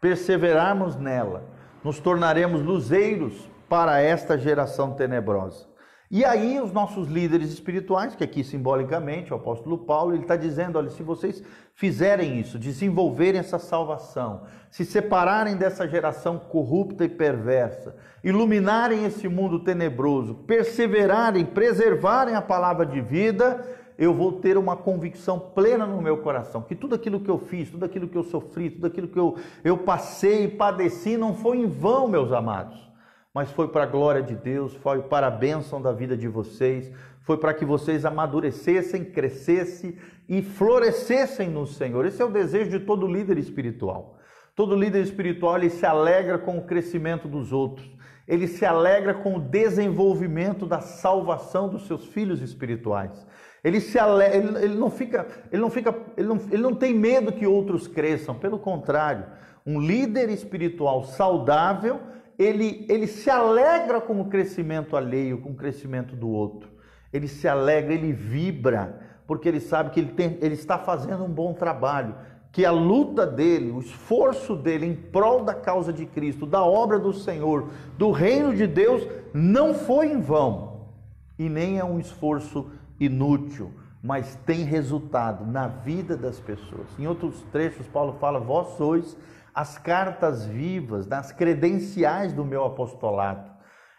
perseverarmos 0.00 0.94
nela, 0.94 1.44
nos 1.82 1.98
tornaremos 1.98 2.62
luzeiros 2.62 3.50
para 3.68 4.00
esta 4.00 4.38
geração 4.38 4.94
tenebrosa. 4.94 5.66
E 6.14 6.26
aí 6.26 6.60
os 6.60 6.70
nossos 6.70 7.08
líderes 7.08 7.50
espirituais, 7.50 8.14
que 8.14 8.22
aqui 8.22 8.44
simbolicamente 8.44 9.32
o 9.32 9.36
apóstolo 9.36 9.78
Paulo, 9.78 10.12
ele 10.12 10.24
está 10.24 10.36
dizendo, 10.36 10.76
olha, 10.76 10.90
se 10.90 11.02
vocês 11.02 11.42
fizerem 11.74 12.38
isso, 12.38 12.58
desenvolverem 12.58 13.40
essa 13.40 13.58
salvação, 13.58 14.42
se 14.70 14.84
separarem 14.84 15.56
dessa 15.56 15.88
geração 15.88 16.38
corrupta 16.38 17.02
e 17.02 17.08
perversa, 17.08 17.96
iluminarem 18.22 19.06
esse 19.06 19.26
mundo 19.26 19.60
tenebroso, 19.60 20.34
perseverarem, 20.34 21.46
preservarem 21.46 22.34
a 22.34 22.42
palavra 22.42 22.84
de 22.84 23.00
vida, 23.00 23.66
eu 23.96 24.12
vou 24.12 24.32
ter 24.32 24.58
uma 24.58 24.76
convicção 24.76 25.38
plena 25.38 25.86
no 25.86 26.02
meu 26.02 26.18
coração 26.18 26.60
que 26.60 26.74
tudo 26.74 26.94
aquilo 26.94 27.20
que 27.20 27.30
eu 27.30 27.38
fiz, 27.38 27.70
tudo 27.70 27.86
aquilo 27.86 28.06
que 28.06 28.18
eu 28.18 28.24
sofri, 28.24 28.68
tudo 28.68 28.86
aquilo 28.86 29.08
que 29.08 29.18
eu, 29.18 29.38
eu 29.64 29.78
passei 29.78 30.44
e 30.44 30.48
padeci 30.48 31.16
não 31.16 31.34
foi 31.34 31.56
em 31.56 31.66
vão, 31.66 32.06
meus 32.06 32.30
amados 32.32 32.91
mas 33.34 33.50
foi 33.50 33.68
para 33.68 33.84
a 33.84 33.86
glória 33.86 34.22
de 34.22 34.34
Deus, 34.34 34.74
foi 34.76 35.02
para 35.02 35.26
a 35.26 35.30
bênção 35.30 35.80
da 35.80 35.92
vida 35.92 36.16
de 36.16 36.28
vocês, 36.28 36.92
foi 37.22 37.38
para 37.38 37.54
que 37.54 37.64
vocês 37.64 38.04
amadurecessem, 38.04 39.04
crescessem 39.04 39.96
e 40.28 40.42
florescessem 40.42 41.48
no 41.48 41.66
Senhor. 41.66 42.04
Esse 42.04 42.20
é 42.20 42.24
o 42.24 42.30
desejo 42.30 42.70
de 42.70 42.80
todo 42.80 43.06
líder 43.06 43.38
espiritual. 43.38 44.18
Todo 44.54 44.76
líder 44.76 45.02
espiritual 45.02 45.56
ele 45.56 45.70
se 45.70 45.86
alegra 45.86 46.38
com 46.38 46.58
o 46.58 46.66
crescimento 46.66 47.26
dos 47.26 47.52
outros. 47.52 47.90
Ele 48.28 48.46
se 48.46 48.64
alegra 48.64 49.14
com 49.14 49.36
o 49.36 49.40
desenvolvimento 49.40 50.66
da 50.66 50.80
salvação 50.80 51.68
dos 51.68 51.86
seus 51.86 52.06
filhos 52.06 52.42
espirituais. 52.42 53.26
Ele 53.64 53.80
se 53.80 53.98
ele 53.98 54.74
não 54.74 54.90
fica, 54.90 55.26
ele 55.50 55.62
não 55.62 55.70
fica, 55.70 55.94
ele 56.16 56.26
não, 56.26 56.36
ele 56.50 56.62
não 56.62 56.74
tem 56.74 56.92
medo 56.92 57.32
que 57.32 57.46
outros 57.46 57.86
cresçam. 57.86 58.34
Pelo 58.34 58.58
contrário, 58.58 59.26
um 59.64 59.80
líder 59.80 60.28
espiritual 60.28 61.04
saudável 61.04 62.00
ele, 62.42 62.86
ele 62.88 63.06
se 63.06 63.30
alegra 63.30 64.00
com 64.00 64.20
o 64.20 64.26
crescimento 64.26 64.96
alheio, 64.96 65.40
com 65.40 65.50
o 65.50 65.54
crescimento 65.54 66.16
do 66.16 66.28
outro. 66.28 66.70
Ele 67.12 67.28
se 67.28 67.46
alegra, 67.46 67.92
ele 67.92 68.12
vibra, 68.12 69.00
porque 69.26 69.48
ele 69.48 69.60
sabe 69.60 69.90
que 69.90 70.00
ele, 70.00 70.12
tem, 70.12 70.38
ele 70.40 70.54
está 70.54 70.78
fazendo 70.78 71.24
um 71.24 71.30
bom 71.30 71.52
trabalho, 71.52 72.14
que 72.50 72.64
a 72.64 72.70
luta 72.70 73.26
dele, 73.26 73.70
o 73.70 73.80
esforço 73.80 74.54
dele 74.54 74.86
em 74.86 74.94
prol 74.94 75.42
da 75.42 75.54
causa 75.54 75.92
de 75.92 76.04
Cristo, 76.04 76.44
da 76.44 76.62
obra 76.62 76.98
do 76.98 77.12
Senhor, 77.12 77.70
do 77.96 78.10
reino 78.10 78.54
de 78.54 78.66
Deus, 78.66 79.06
não 79.32 79.72
foi 79.72 80.12
em 80.12 80.20
vão 80.20 80.72
e 81.38 81.48
nem 81.48 81.78
é 81.78 81.84
um 81.84 81.98
esforço 81.98 82.70
inútil, 83.00 83.72
mas 84.02 84.38
tem 84.46 84.64
resultado 84.64 85.46
na 85.46 85.66
vida 85.66 86.16
das 86.16 86.38
pessoas. 86.38 86.86
Em 86.98 87.06
outros 87.06 87.42
trechos, 87.50 87.86
Paulo 87.86 88.16
fala: 88.20 88.38
Vós 88.38 88.76
sois 88.76 89.16
as 89.54 89.78
cartas 89.78 90.44
vivas, 90.44 91.06
das 91.06 91.32
credenciais 91.32 92.32
do 92.32 92.44
meu 92.44 92.64
apostolado. 92.64 93.50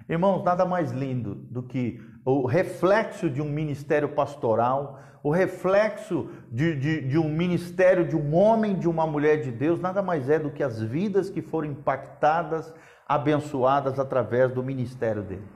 Irmãos, 0.10 0.44
nada 0.44 0.66
mais 0.66 0.92
lindo 0.92 1.36
do 1.36 1.64
que 1.64 2.02
o 2.26 2.46
reflexo 2.46 3.30
de 3.30 3.42
um 3.42 3.50
ministério 3.50 4.10
pastoral, 4.10 5.00
o 5.22 5.32
reflexo 5.32 6.30
de, 6.52 6.76
de, 6.76 7.02
de, 7.08 7.18
um 7.18 7.30
ministério 7.30 8.06
de 8.06 8.16
um 8.16 8.36
homem, 8.36 8.76
de 8.76 8.90
uma 8.90 9.08
mulher 9.08 9.42
de 9.42 9.52
Deus, 9.52 9.80
nada 9.80 10.02
mais 10.02 10.30
é 10.30 10.38
do 10.38 10.52
que 10.52 10.62
as 10.62 10.82
vidas 10.82 11.30
que 11.30 11.42
foram 11.42 11.70
impactadas, 11.70 12.74
abençoadas 13.08 14.00
através 14.00 14.52
do 14.52 14.62
ministério 14.62 15.24
dele. 15.24 15.48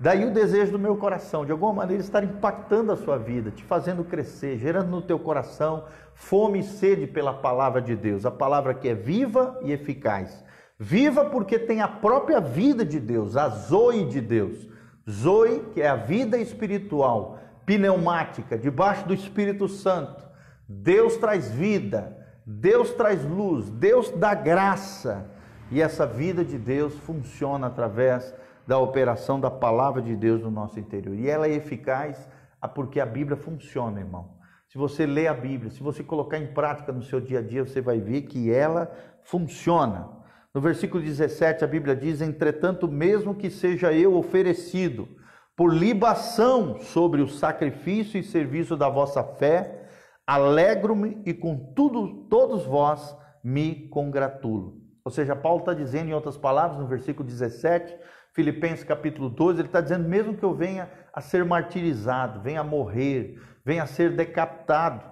Daí 0.00 0.24
o 0.24 0.32
desejo 0.32 0.72
do 0.72 0.78
meu 0.78 0.96
coração, 0.96 1.44
de 1.44 1.52
alguma 1.52 1.74
maneira, 1.74 2.02
estar 2.02 2.24
impactando 2.24 2.90
a 2.90 2.96
sua 2.96 3.18
vida, 3.18 3.50
te 3.50 3.62
fazendo 3.62 4.02
crescer, 4.02 4.56
gerando 4.56 4.88
no 4.88 5.02
teu 5.02 5.18
coração 5.18 5.84
fome 6.14 6.60
e 6.60 6.62
sede 6.62 7.06
pela 7.06 7.34
palavra 7.34 7.82
de 7.82 7.94
Deus, 7.94 8.24
a 8.24 8.30
palavra 8.30 8.72
que 8.72 8.88
é 8.88 8.94
viva 8.94 9.60
e 9.62 9.72
eficaz. 9.72 10.42
Viva 10.78 11.26
porque 11.26 11.58
tem 11.58 11.82
a 11.82 11.88
própria 11.88 12.40
vida 12.40 12.82
de 12.82 12.98
Deus, 12.98 13.36
a 13.36 13.50
zoe 13.50 14.06
de 14.06 14.22
Deus. 14.22 14.66
Zoe, 15.08 15.66
que 15.74 15.82
é 15.82 15.88
a 15.88 15.96
vida 15.96 16.38
espiritual, 16.38 17.38
pneumática, 17.66 18.56
debaixo 18.56 19.06
do 19.06 19.12
Espírito 19.12 19.68
Santo. 19.68 20.24
Deus 20.66 21.18
traz 21.18 21.50
vida, 21.50 22.16
Deus 22.46 22.90
traz 22.92 23.22
luz, 23.22 23.68
Deus 23.68 24.10
dá 24.10 24.34
graça. 24.34 25.30
E 25.70 25.82
essa 25.82 26.06
vida 26.06 26.42
de 26.42 26.56
Deus 26.56 26.94
funciona 27.00 27.66
através 27.66 28.34
da 28.70 28.78
operação 28.78 29.40
da 29.40 29.50
palavra 29.50 30.00
de 30.00 30.14
Deus 30.14 30.42
no 30.42 30.48
nosso 30.48 30.78
interior. 30.78 31.16
E 31.16 31.28
ela 31.28 31.48
é 31.48 31.54
eficaz 31.54 32.28
porque 32.72 33.00
a 33.00 33.06
Bíblia 33.06 33.36
funciona, 33.36 33.98
irmão. 33.98 34.36
Se 34.68 34.78
você 34.78 35.06
lê 35.06 35.26
a 35.26 35.34
Bíblia, 35.34 35.72
se 35.72 35.82
você 35.82 36.04
colocar 36.04 36.38
em 36.38 36.54
prática 36.54 36.92
no 36.92 37.02
seu 37.02 37.20
dia 37.20 37.40
a 37.40 37.42
dia, 37.42 37.66
você 37.66 37.80
vai 37.80 37.98
ver 37.98 38.22
que 38.22 38.48
ela 38.48 38.88
funciona. 39.24 40.08
No 40.54 40.60
versículo 40.60 41.02
17, 41.02 41.64
a 41.64 41.66
Bíblia 41.66 41.96
diz: 41.96 42.20
Entretanto, 42.20 42.86
mesmo 42.86 43.34
que 43.34 43.50
seja 43.50 43.92
eu 43.92 44.14
oferecido 44.16 45.08
por 45.56 45.74
libação 45.74 46.78
sobre 46.78 47.22
o 47.22 47.28
sacrifício 47.28 48.20
e 48.20 48.22
serviço 48.22 48.76
da 48.76 48.88
vossa 48.88 49.24
fé, 49.24 49.88
alegro-me 50.24 51.20
e 51.26 51.34
com 51.34 51.72
tudo, 51.74 52.28
todos 52.28 52.64
vós 52.66 53.16
me 53.42 53.88
congratulo. 53.88 54.80
Ou 55.04 55.10
seja, 55.10 55.34
Paulo 55.34 55.58
está 55.58 55.74
dizendo, 55.74 56.10
em 56.10 56.14
outras 56.14 56.36
palavras, 56.36 56.78
no 56.78 56.86
versículo 56.86 57.26
17, 57.26 57.98
Filipenses 58.32 58.84
capítulo 58.84 59.28
12, 59.28 59.60
ele 59.60 59.68
está 59.68 59.80
dizendo: 59.80 60.08
mesmo 60.08 60.36
que 60.36 60.44
eu 60.44 60.54
venha 60.54 60.88
a 61.12 61.20
ser 61.20 61.44
martirizado, 61.44 62.40
venha 62.40 62.60
a 62.60 62.64
morrer, 62.64 63.40
venha 63.64 63.82
a 63.82 63.86
ser 63.86 64.14
decapitado, 64.14 65.02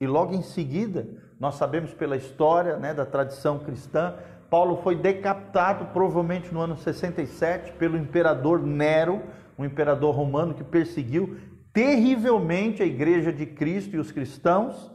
e 0.00 0.06
logo 0.06 0.32
em 0.32 0.42
seguida, 0.42 1.08
nós 1.40 1.56
sabemos 1.56 1.92
pela 1.92 2.16
história 2.16 2.76
né, 2.76 2.94
da 2.94 3.04
tradição 3.04 3.58
cristã, 3.58 4.14
Paulo 4.48 4.76
foi 4.76 4.96
decapitado 4.96 5.86
provavelmente 5.86 6.54
no 6.54 6.60
ano 6.60 6.76
67 6.76 7.72
pelo 7.72 7.98
imperador 7.98 8.62
Nero, 8.62 9.22
um 9.58 9.64
imperador 9.64 10.14
romano 10.14 10.54
que 10.54 10.64
perseguiu 10.64 11.36
terrivelmente 11.72 12.82
a 12.82 12.86
igreja 12.86 13.32
de 13.32 13.44
Cristo 13.44 13.96
e 13.96 13.98
os 13.98 14.10
cristãos. 14.10 14.90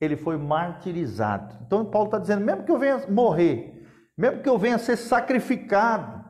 Ele 0.00 0.16
foi 0.16 0.36
martirizado. 0.36 1.56
Então 1.66 1.84
Paulo 1.84 2.08
está 2.08 2.18
dizendo: 2.18 2.44
mesmo 2.44 2.64
que 2.64 2.72
eu 2.72 2.78
venha 2.78 3.06
morrer, 3.08 3.86
mesmo 4.16 4.42
que 4.42 4.48
eu 4.48 4.58
venha 4.58 4.78
ser 4.78 4.96
sacrificado, 4.96 6.21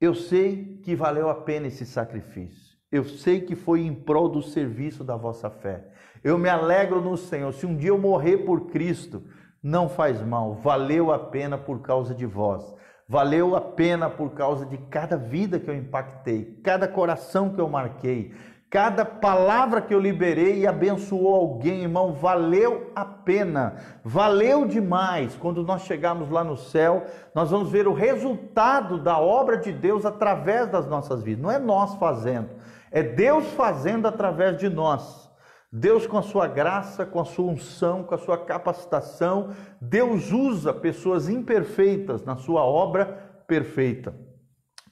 eu 0.00 0.14
sei 0.14 0.80
que 0.82 0.94
valeu 0.94 1.28
a 1.28 1.34
pena 1.34 1.66
esse 1.66 1.84
sacrifício. 1.84 2.70
Eu 2.90 3.04
sei 3.04 3.40
que 3.40 3.54
foi 3.54 3.82
em 3.82 3.94
prol 3.94 4.28
do 4.28 4.42
serviço 4.42 5.04
da 5.04 5.14
vossa 5.16 5.50
fé. 5.50 5.86
Eu 6.24 6.38
me 6.38 6.48
alegro 6.48 7.00
no 7.00 7.16
Senhor. 7.16 7.52
Se 7.52 7.66
um 7.66 7.76
dia 7.76 7.90
eu 7.90 7.98
morrer 7.98 8.38
por 8.38 8.70
Cristo, 8.70 9.22
não 9.62 9.88
faz 9.88 10.20
mal, 10.22 10.54
valeu 10.54 11.12
a 11.12 11.18
pena 11.18 11.58
por 11.58 11.82
causa 11.82 12.14
de 12.14 12.26
vós. 12.26 12.74
Valeu 13.06 13.54
a 13.56 13.60
pena 13.60 14.08
por 14.08 14.30
causa 14.30 14.64
de 14.64 14.78
cada 14.78 15.16
vida 15.16 15.58
que 15.58 15.68
eu 15.68 15.76
impactei, 15.76 16.60
cada 16.62 16.86
coração 16.86 17.50
que 17.50 17.60
eu 17.60 17.68
marquei, 17.68 18.32
cada 18.70 19.04
palavra 19.04 19.82
que 19.82 19.92
eu 19.92 19.98
liberei 19.98 20.60
e 20.60 20.66
abençoou 20.66 21.34
alguém, 21.34 21.82
irmão, 21.82 22.12
valeu 22.12 22.92
a 22.94 23.04
pena, 23.04 23.74
valeu 24.04 24.64
demais. 24.64 25.34
Quando 25.34 25.64
nós 25.64 25.82
chegarmos 25.82 26.30
lá 26.30 26.44
no 26.44 26.56
céu, 26.56 27.04
nós 27.34 27.50
vamos 27.50 27.68
ver 27.68 27.88
o 27.88 27.92
resultado 27.92 29.02
da 29.02 29.18
obra 29.18 29.56
de 29.56 29.72
Deus 29.72 30.06
através 30.06 30.68
das 30.68 30.86
nossas 30.86 31.20
vidas. 31.20 31.42
Não 31.42 31.50
é 31.50 31.58
nós 31.58 31.96
fazendo, 31.96 32.50
é 32.92 33.02
Deus 33.02 33.44
fazendo 33.54 34.06
através 34.06 34.56
de 34.56 34.68
nós. 34.68 35.28
Deus, 35.72 36.06
com 36.06 36.18
a 36.18 36.22
sua 36.22 36.46
graça, 36.46 37.04
com 37.04 37.20
a 37.20 37.24
sua 37.24 37.50
unção, 37.50 38.04
com 38.04 38.14
a 38.14 38.18
sua 38.18 38.38
capacitação, 38.38 39.50
Deus 39.80 40.30
usa 40.30 40.72
pessoas 40.72 41.28
imperfeitas 41.28 42.24
na 42.24 42.36
sua 42.36 42.62
obra 42.62 43.42
perfeita. 43.46 44.14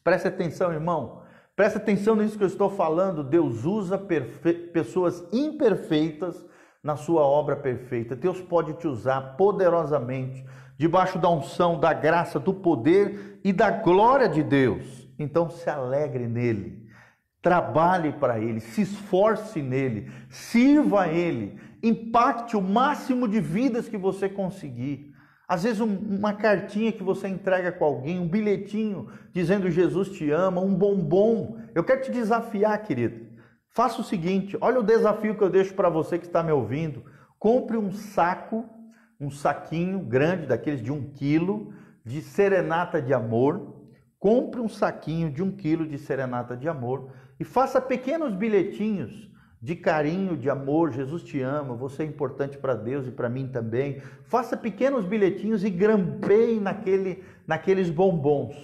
Preste 0.03 0.29
atenção, 0.29 0.73
irmão. 0.73 1.18
Preste 1.59 1.79
atenção 1.79 2.15
nisso 2.15 2.39
que 2.39 2.45
eu 2.45 2.49
estou 2.49 2.71
falando. 2.71 3.25
Deus 3.25 3.65
usa 3.65 4.01
pessoas 4.73 5.27
imperfeitas 5.33 6.47
na 6.81 6.95
sua 6.95 7.23
obra 7.23 7.57
perfeita. 7.57 8.15
Deus 8.15 8.41
pode 8.41 8.75
te 8.75 8.87
usar 8.87 9.35
poderosamente, 9.37 10.47
debaixo 10.79 11.19
da 11.19 11.29
unção, 11.29 11.81
da 11.81 11.93
graça, 11.93 12.39
do 12.39 12.55
poder 12.55 13.41
e 13.43 13.53
da 13.53 13.73
glória 13.73 14.29
de 14.29 14.41
Deus. 14.41 15.11
Então 15.19 15.51
se 15.51 15.69
alegre 15.69 16.29
nele. 16.29 16.87
Trabalhe 17.43 18.13
para 18.13 18.39
Ele, 18.39 18.61
se 18.61 18.83
esforce 18.83 19.61
nele, 19.61 20.13
sirva 20.29 21.03
a 21.03 21.09
Ele, 21.09 21.59
impacte 21.83 22.57
o 22.57 22.63
máximo 22.63 23.27
de 23.27 23.41
vidas 23.41 23.89
que 23.89 23.99
você 23.99 24.29
conseguir. 24.29 25.08
Às 25.49 25.63
vezes, 25.63 25.81
um, 25.81 25.97
uma 25.97 26.35
cartinha 26.35 26.93
que 26.93 27.03
você 27.03 27.27
entrega 27.27 27.73
com 27.73 27.83
alguém, 27.83 28.21
um 28.21 28.29
bilhetinho 28.29 29.09
dizendo 29.33 29.71
Jesus 29.71 30.11
te 30.11 30.31
ama, 30.31 30.61
um 30.61 30.75
bombom. 30.75 31.57
Eu 31.75 31.83
quero 31.83 32.03
te 32.03 32.13
desafiar, 32.13 32.83
querido. 32.83 33.27
Faça 33.71 34.03
o 34.03 34.05
seguinte: 34.05 34.59
olha 34.61 34.79
o 34.79 34.83
desafio 34.83 35.37
que 35.37 35.43
eu 35.43 35.49
deixo 35.49 35.73
para 35.73 35.89
você 35.89 36.19
que 36.19 36.27
está 36.27 36.43
me 36.43 36.53
ouvindo. 36.53 37.03
Compre 37.39 37.79
um 37.79 37.91
saco, 37.91 38.69
um 39.19 39.31
saquinho 39.31 40.01
grande, 40.01 40.47
daqueles 40.47 40.83
de 40.83 40.93
um 40.93 41.11
quilo, 41.13 41.73
de 42.05 42.21
serenata 42.21 43.01
de 43.01 43.15
amor. 43.15 43.77
Compre 44.19 44.61
um 44.61 44.69
saquinho 44.69 45.31
de 45.31 45.43
um 45.43 45.51
quilo 45.51 45.87
de 45.87 45.97
serenata 45.97 46.57
de 46.57 46.69
amor 46.69 47.13
e 47.39 47.45
faça 47.45 47.81
pequenos 47.81 48.35
bilhetinhos 48.35 49.28
de 49.61 49.75
carinho, 49.75 50.37
de 50.37 50.49
amor. 50.49 50.93
Jesus 50.93 51.23
te 51.23 51.41
ama, 51.41 51.75
você 51.75 52.03
é 52.03 52.07
importante 52.07 52.57
para 52.57 52.75
Deus 52.75 53.07
e 53.07 53.11
para 53.11 53.29
mim 53.29 53.49
também. 53.49 54.01
Faça 54.25 54.57
pequenos 54.57 55.05
bilhetinhos 55.05 55.65
e 55.65 55.71
grampeie 55.71 56.61
naquele, 56.61 57.25
naqueles 57.47 57.91
bombons. 57.91 58.57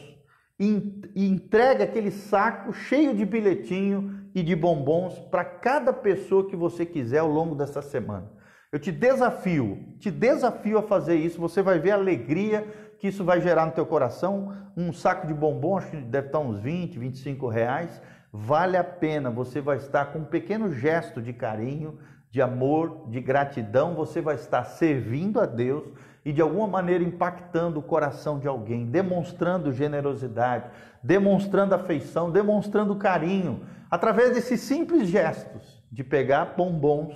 E, 0.58 1.02
entregue 1.16 1.82
aquele 1.82 2.10
saco 2.10 2.72
cheio 2.72 3.14
de 3.14 3.24
bilhetinho 3.24 4.28
e 4.34 4.42
de 4.42 4.54
bombons 4.54 5.18
para 5.30 5.44
cada 5.44 5.92
pessoa 5.92 6.48
que 6.48 6.56
você 6.56 6.86
quiser 6.86 7.18
ao 7.18 7.28
longo 7.28 7.54
dessa 7.54 7.82
semana. 7.82 8.30
Eu 8.70 8.78
te 8.78 8.90
desafio, 8.90 9.78
te 9.98 10.10
desafio 10.10 10.78
a 10.78 10.82
fazer 10.82 11.16
isso. 11.16 11.40
Você 11.40 11.62
vai 11.62 11.78
ver 11.78 11.92
a 11.92 11.94
alegria 11.94 12.66
que 12.98 13.08
isso 13.08 13.24
vai 13.24 13.40
gerar 13.40 13.66
no 13.66 13.72
teu 13.72 13.86
coração. 13.86 14.52
Um 14.76 14.92
saco 14.92 15.26
de 15.26 15.34
bombom, 15.34 15.76
acho 15.76 15.90
que 15.90 15.96
deve 15.96 16.28
estar 16.28 16.40
uns 16.40 16.58
20, 16.60 16.98
25 16.98 17.48
reais 17.48 18.00
vale 18.36 18.76
a 18.76 18.82
pena, 18.82 19.30
você 19.30 19.60
vai 19.60 19.76
estar 19.76 20.06
com 20.06 20.18
um 20.18 20.24
pequeno 20.24 20.72
gesto 20.72 21.22
de 21.22 21.32
carinho, 21.32 22.00
de 22.32 22.42
amor, 22.42 23.08
de 23.08 23.20
gratidão, 23.20 23.94
você 23.94 24.20
vai 24.20 24.34
estar 24.34 24.64
servindo 24.64 25.38
a 25.38 25.46
Deus 25.46 25.84
e 26.24 26.32
de 26.32 26.42
alguma 26.42 26.66
maneira 26.66 27.04
impactando 27.04 27.78
o 27.78 27.82
coração 27.82 28.40
de 28.40 28.48
alguém, 28.48 28.86
demonstrando 28.86 29.70
generosidade, 29.70 30.68
demonstrando 31.00 31.76
afeição, 31.76 32.28
demonstrando 32.28 32.96
carinho, 32.96 33.64
através 33.88 34.34
desses 34.34 34.58
simples 34.62 35.06
gestos 35.08 35.80
de 35.92 36.02
pegar 36.02 36.56
bombons, 36.56 37.14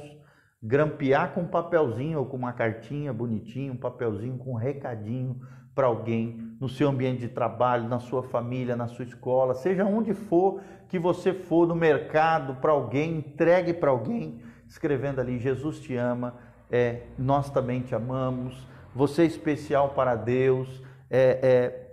grampear 0.63 1.33
com 1.33 1.41
um 1.41 1.49
papelzinho 1.49 2.21
ou 2.21 2.27
com 2.27 2.37
uma 2.37 2.53
cartinha 2.53 3.13
bonitinha, 3.13 3.73
um 3.73 3.77
papelzinho 3.77 4.39
com 4.39 4.53
um 4.53 4.57
recadinho 4.57 5.41
para 5.79 5.87
alguém 5.87 6.57
no 6.61 6.69
seu 6.69 6.89
ambiente 6.89 7.21
de 7.21 7.29
trabalho, 7.29 7.89
na 7.89 8.01
sua 8.01 8.21
família, 8.21 8.75
na 8.75 8.89
sua 8.89 9.05
escola, 9.05 9.55
seja 9.55 9.85
onde 9.85 10.13
for 10.13 10.61
que 10.89 10.99
você 10.99 11.33
for 11.33 11.69
no 11.69 11.77
mercado 11.77 12.57
para 12.57 12.73
alguém, 12.73 13.19
entregue 13.19 13.73
para 13.73 13.89
alguém, 13.89 14.41
escrevendo 14.67 15.21
ali: 15.21 15.39
Jesus 15.39 15.79
te 15.79 15.95
ama, 15.95 16.35
é, 16.69 17.03
nós 17.17 17.49
também 17.49 17.81
te 17.83 17.95
amamos, 17.95 18.67
você 18.93 19.23
é 19.23 19.27
especial 19.27 19.91
para 19.91 20.17
Deus. 20.17 20.83
É, 21.09 21.39
é, 21.41 21.89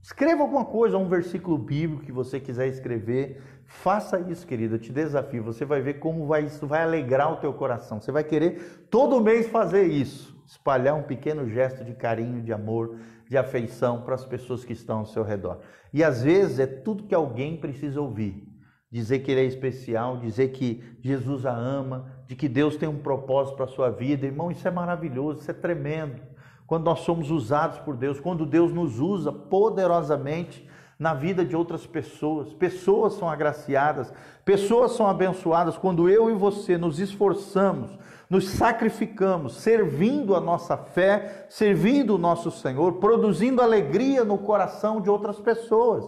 escreva 0.00 0.42
alguma 0.42 0.64
coisa, 0.64 0.96
um 0.96 1.08
versículo 1.08 1.58
bíblico 1.58 2.04
que 2.04 2.12
você 2.12 2.38
quiser 2.38 2.68
escrever. 2.68 3.42
Faça 3.66 4.20
isso, 4.20 4.46
querido, 4.46 4.76
eu 4.76 4.78
te 4.78 4.92
desafio. 4.92 5.42
Você 5.42 5.64
vai 5.64 5.80
ver 5.80 5.94
como 5.94 6.24
vai, 6.24 6.44
isso 6.44 6.68
vai 6.68 6.84
alegrar 6.84 7.32
o 7.32 7.36
teu 7.38 7.52
coração. 7.52 8.00
Você 8.00 8.12
vai 8.12 8.22
querer 8.22 8.86
todo 8.88 9.20
mês 9.20 9.48
fazer 9.48 9.88
isso, 9.88 10.40
espalhar 10.46 10.94
um 10.94 11.02
pequeno 11.02 11.48
gesto 11.48 11.82
de 11.82 11.94
carinho, 11.94 12.40
de 12.40 12.52
amor, 12.52 12.96
de 13.34 13.38
afeição 13.38 14.02
para 14.02 14.14
as 14.14 14.24
pessoas 14.24 14.64
que 14.64 14.72
estão 14.72 15.00
ao 15.00 15.06
seu 15.06 15.24
redor. 15.24 15.58
E 15.92 16.04
às 16.04 16.22
vezes 16.22 16.60
é 16.60 16.66
tudo 16.66 17.02
que 17.02 17.14
alguém 17.14 17.56
precisa 17.56 18.00
ouvir. 18.00 18.48
Dizer 18.88 19.18
que 19.18 19.32
ele 19.32 19.40
é 19.40 19.44
especial, 19.44 20.18
dizer 20.18 20.52
que 20.52 20.84
Jesus 21.02 21.44
a 21.44 21.52
ama, 21.52 22.06
de 22.28 22.36
que 22.36 22.48
Deus 22.48 22.76
tem 22.76 22.88
um 22.88 23.00
propósito 23.00 23.56
para 23.56 23.64
a 23.64 23.68
sua 23.68 23.90
vida. 23.90 24.24
Irmão, 24.24 24.52
isso 24.52 24.68
é 24.68 24.70
maravilhoso, 24.70 25.40
isso 25.40 25.50
é 25.50 25.54
tremendo. 25.54 26.22
Quando 26.64 26.84
nós 26.84 27.00
somos 27.00 27.28
usados 27.28 27.80
por 27.80 27.96
Deus, 27.96 28.20
quando 28.20 28.46
Deus 28.46 28.72
nos 28.72 29.00
usa 29.00 29.32
poderosamente 29.32 30.64
na 30.98 31.14
vida 31.14 31.44
de 31.44 31.56
outras 31.56 31.86
pessoas. 31.86 32.52
Pessoas 32.52 33.14
são 33.14 33.28
agraciadas, 33.28 34.12
pessoas 34.44 34.92
são 34.92 35.06
abençoadas 35.06 35.76
quando 35.76 36.08
eu 36.08 36.30
e 36.30 36.34
você 36.34 36.76
nos 36.76 36.98
esforçamos 36.98 37.98
nos 38.28 38.48
sacrificamos, 38.48 39.56
servindo 39.56 40.34
a 40.34 40.40
nossa 40.40 40.76
fé, 40.76 41.46
servindo 41.48 42.14
o 42.14 42.18
nosso 42.18 42.50
Senhor, 42.50 42.94
produzindo 42.94 43.62
alegria 43.62 44.24
no 44.24 44.38
coração 44.38 45.00
de 45.00 45.10
outras 45.10 45.38
pessoas, 45.38 46.04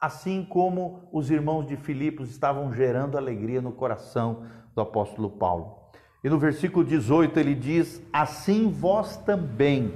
assim 0.00 0.44
como 0.44 1.08
os 1.12 1.30
irmãos 1.30 1.66
de 1.66 1.76
Filipos 1.76 2.30
estavam 2.30 2.72
gerando 2.72 3.16
alegria 3.16 3.60
no 3.60 3.72
coração 3.72 4.44
do 4.74 4.80
apóstolo 4.80 5.30
Paulo. 5.30 5.78
E 6.22 6.28
no 6.28 6.38
versículo 6.38 6.84
18 6.84 7.38
ele 7.38 7.54
diz: 7.54 8.02
Assim 8.12 8.70
vós 8.70 9.16
também, 9.16 9.92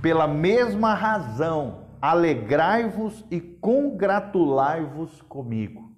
pela 0.00 0.26
mesma 0.26 0.94
razão, 0.94 1.83
alegrai-vos 2.10 3.24
e 3.30 3.40
congratulai-vos 3.40 5.22
comigo. 5.22 5.96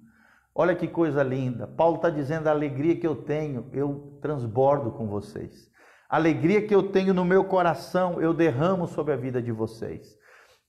Olha 0.55 0.73
que 0.73 0.87
coisa 0.87 1.21
linda. 1.21 1.67
Paulo 1.67 1.97
está 1.97 2.09
dizendo 2.09 2.47
a 2.47 2.51
alegria 2.51 2.95
que 2.95 3.05
eu 3.05 3.13
tenho, 3.13 3.69
eu 3.73 4.17
transbordo 4.21 4.91
com 4.91 5.05
vocês. 5.05 5.69
A 6.09 6.15
alegria 6.15 6.65
que 6.65 6.73
eu 6.73 6.91
tenho 6.91 7.13
no 7.13 7.25
meu 7.25 7.43
coração, 7.43 8.21
eu 8.21 8.33
derramo 8.33 8.87
sobre 8.87 9.13
a 9.13 9.17
vida 9.17 9.41
de 9.41 9.51
vocês. 9.51 10.17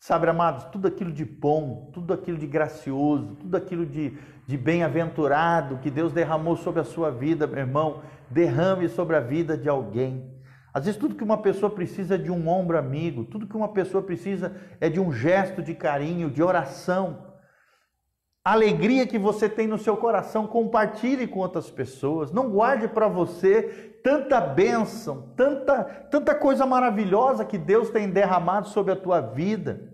Sabe, 0.01 0.29
amados, 0.29 0.65
tudo 0.65 0.89
aquilo 0.89 1.13
de 1.13 1.25
bom, 1.25 1.89
tudo 1.95 2.13
aquilo 2.13 2.37
de 2.37 2.47
gracioso, 2.49 3.37
tudo 3.37 3.57
aquilo 3.57 3.87
de, 3.87 4.19
de 4.45 4.57
bem-aventurado 4.57 5.79
que 5.79 5.89
Deus 5.91 6.13
derramou 6.13 6.57
sobre 6.57 6.81
a 6.81 6.85
sua 6.85 7.13
vida, 7.13 7.47
meu 7.47 7.59
irmão, 7.59 8.03
derrame 8.29 8.89
sobre 8.89 9.15
a 9.15 9.21
vida 9.21 9.57
de 9.57 9.69
alguém. 9.69 10.37
Às 10.73 10.85
vezes 10.85 11.01
tudo 11.01 11.15
que 11.15 11.25
uma 11.25 11.39
pessoa 11.39 11.71
precisa 11.71 12.15
é 12.15 12.19
de 12.19 12.31
um 12.31 12.49
ombro 12.49 12.79
amigo, 12.79 13.25
tudo 13.25 13.47
que 13.47 13.57
uma 13.57 13.73
pessoa 13.73 14.03
precisa 14.03 14.55
é 14.81 14.89
de 14.89 15.01
um 15.01 15.13
gesto 15.13 15.63
de 15.63 15.75
carinho, 15.75 16.31
de 16.31 16.43
oração. 16.43 17.27
A 18.45 18.53
alegria 18.53 19.07
que 19.07 19.19
você 19.19 19.49
tem 19.49 19.67
no 19.67 19.79
seu 19.79 19.97
coração, 19.97 20.47
compartilhe 20.47 21.27
com 21.27 21.41
outras 21.41 21.71
pessoas. 21.71 22.33
Não 22.33 22.51
guarde 22.51 22.89
para 22.89 23.09
você 23.09 23.99
tanta 24.03 24.41
bênção, 24.41 25.35
tanta, 25.37 25.85
tanta 26.11 26.35
coisa 26.35 26.65
maravilhosa 26.65 27.45
que 27.45 27.59
Deus 27.59 27.91
tem 27.91 28.09
derramado 28.09 28.69
sobre 28.69 28.93
a 28.93 28.97
tua 28.97 29.21
vida. 29.21 29.93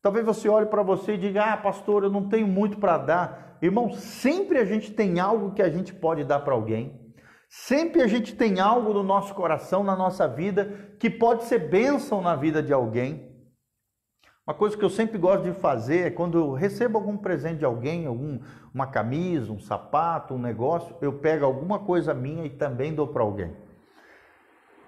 Talvez 0.00 0.24
você 0.24 0.48
olhe 0.48 0.66
para 0.66 0.82
você 0.82 1.14
e 1.14 1.18
diga: 1.18 1.52
Ah, 1.52 1.56
pastor, 1.56 2.04
eu 2.04 2.10
não 2.10 2.28
tenho 2.28 2.46
muito 2.46 2.78
para 2.78 2.98
dar. 2.98 3.58
Irmão, 3.60 3.90
sempre 3.90 4.58
a 4.58 4.64
gente 4.64 4.92
tem 4.92 5.18
algo 5.18 5.52
que 5.52 5.62
a 5.62 5.68
gente 5.68 5.92
pode 5.92 6.22
dar 6.22 6.40
para 6.40 6.54
alguém. 6.54 7.07
Sempre 7.48 8.02
a 8.02 8.06
gente 8.06 8.36
tem 8.36 8.60
algo 8.60 8.92
no 8.92 9.02
nosso 9.02 9.34
coração, 9.34 9.82
na 9.82 9.96
nossa 9.96 10.28
vida, 10.28 10.94
que 10.98 11.08
pode 11.08 11.44
ser 11.44 11.70
bênção 11.70 12.20
na 12.20 12.36
vida 12.36 12.62
de 12.62 12.72
alguém. 12.72 13.26
Uma 14.46 14.54
coisa 14.54 14.76
que 14.76 14.84
eu 14.84 14.90
sempre 14.90 15.18
gosto 15.18 15.44
de 15.44 15.52
fazer 15.52 16.06
é 16.06 16.10
quando 16.10 16.38
eu 16.38 16.52
recebo 16.52 16.98
algum 16.98 17.16
presente 17.16 17.58
de 17.58 17.64
alguém, 17.64 18.06
algum, 18.06 18.38
uma 18.72 18.86
camisa, 18.86 19.52
um 19.52 19.60
sapato, 19.60 20.34
um 20.34 20.38
negócio, 20.38 20.94
eu 21.00 21.12
pego 21.14 21.44
alguma 21.44 21.78
coisa 21.78 22.14
minha 22.14 22.44
e 22.44 22.50
também 22.50 22.94
dou 22.94 23.08
para 23.08 23.22
alguém. 23.22 23.54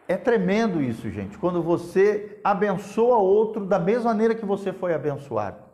É 0.06 0.16
tremendo 0.16 0.82
isso, 0.82 1.10
gente, 1.10 1.38
quando 1.38 1.62
você 1.62 2.40
abençoa 2.42 3.18
outro 3.18 3.64
da 3.64 3.78
mesma 3.78 4.10
maneira 4.10 4.34
que 4.34 4.44
você 4.44 4.72
foi 4.72 4.92
abençoado. 4.92 5.69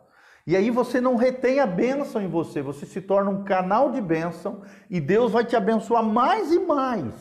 E 0.47 0.55
aí 0.55 0.71
você 0.71 1.01
não 1.01 1.17
retém 1.17 1.59
a 1.59 1.67
bênção 1.67 2.21
em 2.21 2.29
você, 2.29 2.61
você 2.61 2.85
se 2.85 3.01
torna 3.01 3.29
um 3.29 3.43
canal 3.43 3.91
de 3.91 3.99
bênção 3.99 4.61
e 4.89 5.01
Deus 5.01 5.33
vai 5.33 5.43
te 5.43 5.57
abençoar 5.57 6.01
mais 6.01 6.53
e 6.53 6.59
mais. 6.59 7.13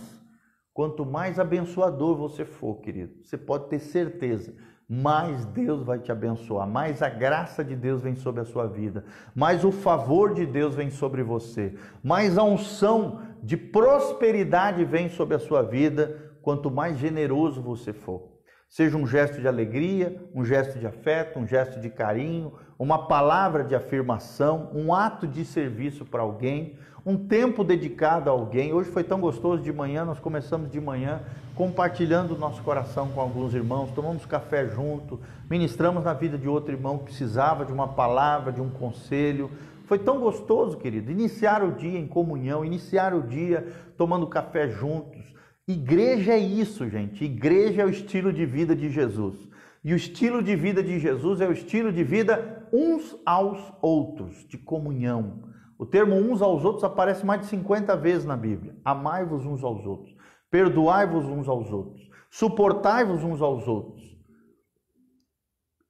Quanto 0.72 1.04
mais 1.04 1.40
abençoador 1.40 2.16
você 2.16 2.44
for, 2.44 2.76
querido, 2.76 3.14
você 3.24 3.36
pode 3.36 3.68
ter 3.68 3.80
certeza, 3.80 4.54
mais 4.88 5.44
Deus 5.46 5.82
vai 5.82 5.98
te 5.98 6.12
abençoar, 6.12 6.68
mais 6.68 7.02
a 7.02 7.08
graça 7.08 7.64
de 7.64 7.74
Deus 7.74 8.00
vem 8.00 8.14
sobre 8.14 8.42
a 8.42 8.44
sua 8.44 8.68
vida, 8.68 9.04
mais 9.34 9.64
o 9.64 9.72
favor 9.72 10.32
de 10.32 10.46
Deus 10.46 10.76
vem 10.76 10.90
sobre 10.90 11.24
você, 11.24 11.74
mais 12.04 12.38
a 12.38 12.44
unção 12.44 13.22
de 13.42 13.56
prosperidade 13.56 14.84
vem 14.84 15.08
sobre 15.08 15.34
a 15.34 15.40
sua 15.40 15.62
vida, 15.62 16.36
quanto 16.42 16.70
mais 16.70 16.96
generoso 16.96 17.60
você 17.60 17.92
for. 17.92 18.36
Seja 18.68 18.96
um 18.96 19.07
gesto 19.07 19.40
de 19.40 19.48
alegria, 19.48 20.16
um 20.35 20.44
gesto 20.44 20.79
de 20.79 20.87
afeto, 20.87 21.38
um 21.38 21.46
gesto 21.46 21.81
de 21.81 21.88
carinho, 21.88 22.52
uma 22.79 23.07
palavra 23.07 23.64
de 23.64 23.74
afirmação, 23.74 24.70
um 24.74 24.92
ato 24.92 25.26
de 25.26 25.44
serviço 25.44 26.05
para 26.05 26.22
alguém, 26.22 26.76
um 27.05 27.16
tempo 27.16 27.62
dedicado 27.62 28.29
a 28.29 28.33
alguém. 28.33 28.72
Hoje 28.72 28.90
foi 28.90 29.05
tão 29.05 29.20
gostoso 29.20 29.62
de 29.62 29.72
manhã, 29.72 30.05
nós 30.05 30.18
começamos 30.18 30.70
de 30.70 30.81
manhã 30.81 31.22
compartilhando 31.55 32.35
o 32.35 32.38
nosso 32.38 32.62
coração 32.62 33.09
com 33.09 33.20
alguns 33.20 33.55
irmãos, 33.55 33.90
tomamos 33.92 34.26
café 34.26 34.68
junto, 34.68 35.18
ministramos 35.48 36.05
na 36.05 36.12
vida 36.12 36.37
de 36.37 36.46
outro 36.46 36.74
irmão 36.74 36.98
que 36.98 37.05
precisava 37.05 37.64
de 37.64 37.72
uma 37.72 37.88
palavra, 37.88 38.52
de 38.52 38.61
um 38.61 38.68
conselho. 38.68 39.50
Foi 39.87 39.98
tão 39.98 40.20
gostoso, 40.20 40.76
querido, 40.76 41.11
iniciar 41.11 41.62
o 41.62 41.72
dia 41.72 41.98
em 41.98 42.07
comunhão, 42.07 42.62
iniciar 42.62 43.14
o 43.14 43.22
dia 43.22 43.66
tomando 43.96 44.26
café 44.26 44.68
juntos. 44.68 45.36
Igreja 45.68 46.33
é 46.33 46.38
isso, 46.38 46.88
gente. 46.88 47.24
Igreja 47.24 47.83
é 47.83 47.85
o 47.85 47.90
estilo 47.90 48.33
de 48.33 48.46
vida 48.46 48.74
de 48.74 48.88
Jesus. 48.88 49.48
E 49.83 49.92
o 49.92 49.96
estilo 49.96 50.42
de 50.42 50.55
vida 50.55 50.83
de 50.83 50.98
Jesus 50.98 51.40
é 51.40 51.48
o 51.48 51.52
estilo 51.52 51.92
de 51.92 52.05
vida 52.05 52.68
uns 52.72 53.16
aos 53.24 53.72
outros, 53.83 54.46
de 54.48 54.59
comunhão. 54.59 55.42
O 55.79 55.85
termo 55.85 56.14
uns 56.14 56.40
aos 56.40 56.64
outros 56.64 56.85
aparece 56.85 57.26
mais 57.26 57.40
de 57.42 57.46
50 57.48 57.96
vezes 57.96 58.24
na 58.24 58.37
Bíblia. 58.37 58.76
Amai-vos 58.85 59.44
uns 59.44 59.62
aos 59.62 59.85
outros, 59.85 60.16
perdoai-vos 60.50 61.26
uns 61.26 61.48
aos 61.48 61.70
outros, 61.70 62.09
suportai-vos 62.31 63.22
uns 63.22 63.42
aos 63.42 63.68
outros. 63.68 64.16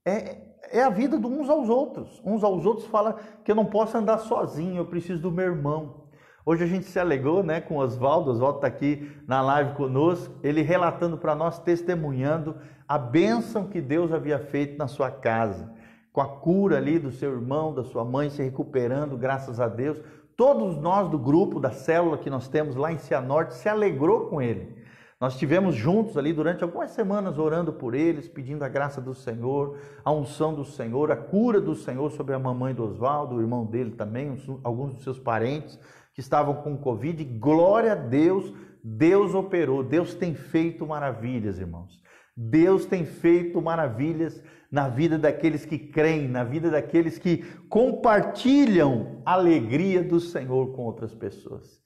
É, 0.05 0.57
é 0.71 0.83
a 0.83 0.91
vida 0.91 1.19
de 1.19 1.27
uns 1.27 1.49
aos 1.49 1.69
outros. 1.69 2.21
Uns 2.25 2.43
aos 2.43 2.65
outros 2.65 2.87
fala 2.87 3.15
que 3.45 3.51
eu 3.51 3.57
não 3.57 3.67
posso 3.67 3.97
andar 3.97 4.19
sozinho, 4.19 4.79
eu 4.79 4.87
preciso 4.87 5.23
do 5.23 5.31
meu 5.31 5.47
irmão. 5.47 6.06
Hoje 6.49 6.63
a 6.63 6.67
gente 6.69 6.85
se 6.85 6.97
alegrou 6.97 7.43
né, 7.43 7.61
com 7.61 7.75
o 7.75 7.79
Oswaldo, 7.79 8.31
Oswaldo 8.31 8.59
está 8.59 8.69
aqui 8.69 9.11
na 9.27 9.43
live 9.43 9.75
conosco, 9.75 10.33
ele 10.45 10.63
relatando 10.63 11.19
para 11.19 11.35
nós, 11.35 11.59
testemunhando 11.59 12.55
a 12.87 12.97
bênção 12.97 13.67
que 13.67 13.81
Deus 13.81 14.13
havia 14.13 14.39
feito 14.39 14.79
na 14.79 14.87
sua 14.87 15.11
casa, 15.11 15.69
com 16.13 16.21
a 16.21 16.29
cura 16.29 16.77
ali 16.77 17.01
do 17.01 17.11
seu 17.11 17.33
irmão, 17.33 17.75
da 17.75 17.83
sua 17.83 18.05
mãe 18.05 18.31
se 18.31 18.45
recuperando, 18.45 19.17
graças 19.17 19.59
a 19.59 19.67
Deus. 19.67 20.01
Todos 20.37 20.77
nós 20.77 21.09
do 21.11 21.19
grupo, 21.19 21.59
da 21.59 21.73
célula 21.73 22.17
que 22.17 22.31
nós 22.31 22.47
temos 22.47 22.77
lá 22.77 22.93
em 22.93 22.99
Cianorte, 22.99 23.55
se 23.55 23.69
alegrou 23.69 24.29
com 24.29 24.41
ele. 24.41 24.87
Nós 25.21 25.33
estivemos 25.33 25.75
juntos 25.75 26.17
ali 26.17 26.33
durante 26.33 26.63
algumas 26.63 26.93
semanas 26.93 27.39
orando 27.39 27.73
por 27.73 27.93
eles, 27.93 28.29
pedindo 28.29 28.63
a 28.63 28.69
graça 28.69 29.01
do 29.01 29.17
Senhor, 29.17 29.79
a 30.05 30.13
unção 30.13 30.55
do 30.55 30.65
Senhor, 30.65 31.11
a 31.11 31.17
cura 31.17 31.61
do 31.61 31.75
Senhor 31.75 32.09
sobre 32.13 32.37
a 32.37 32.39
mamãe 32.39 32.73
do 32.73 32.85
Oswaldo, 32.85 33.35
o 33.35 33.41
irmão 33.41 33.67
dele 33.67 33.91
também, 33.91 34.39
alguns 34.63 34.95
dos 34.95 35.03
seus 35.03 35.19
parentes 35.19 35.77
que 36.17 36.21
estavam 36.23 36.55
com 36.63 36.79
Covid. 36.79 37.23
Glória 37.23 37.93
a 37.93 37.95
Deus, 37.95 38.51
Deus 38.83 39.35
operou, 39.35 39.85
Deus 39.85 40.15
tem 40.15 40.35
feito 40.35 40.87
maravilhas, 40.87 41.59
irmãos. 41.59 42.03
Deus 42.35 42.87
tem 42.87 43.05
feito 43.05 43.61
maravilhas 43.61 44.43
na 44.73 44.89
vida 44.89 45.19
daqueles 45.19 45.67
que 45.67 45.79
creem, 45.79 46.27
na 46.27 46.43
vida 46.43 46.71
daqueles 46.71 47.19
que 47.19 47.45
compartilham 47.69 49.21
a 49.27 49.35
alegria 49.35 50.03
do 50.03 50.19
Senhor 50.19 50.75
com 50.75 50.83
outras 50.83 51.15
pessoas. 51.15 51.81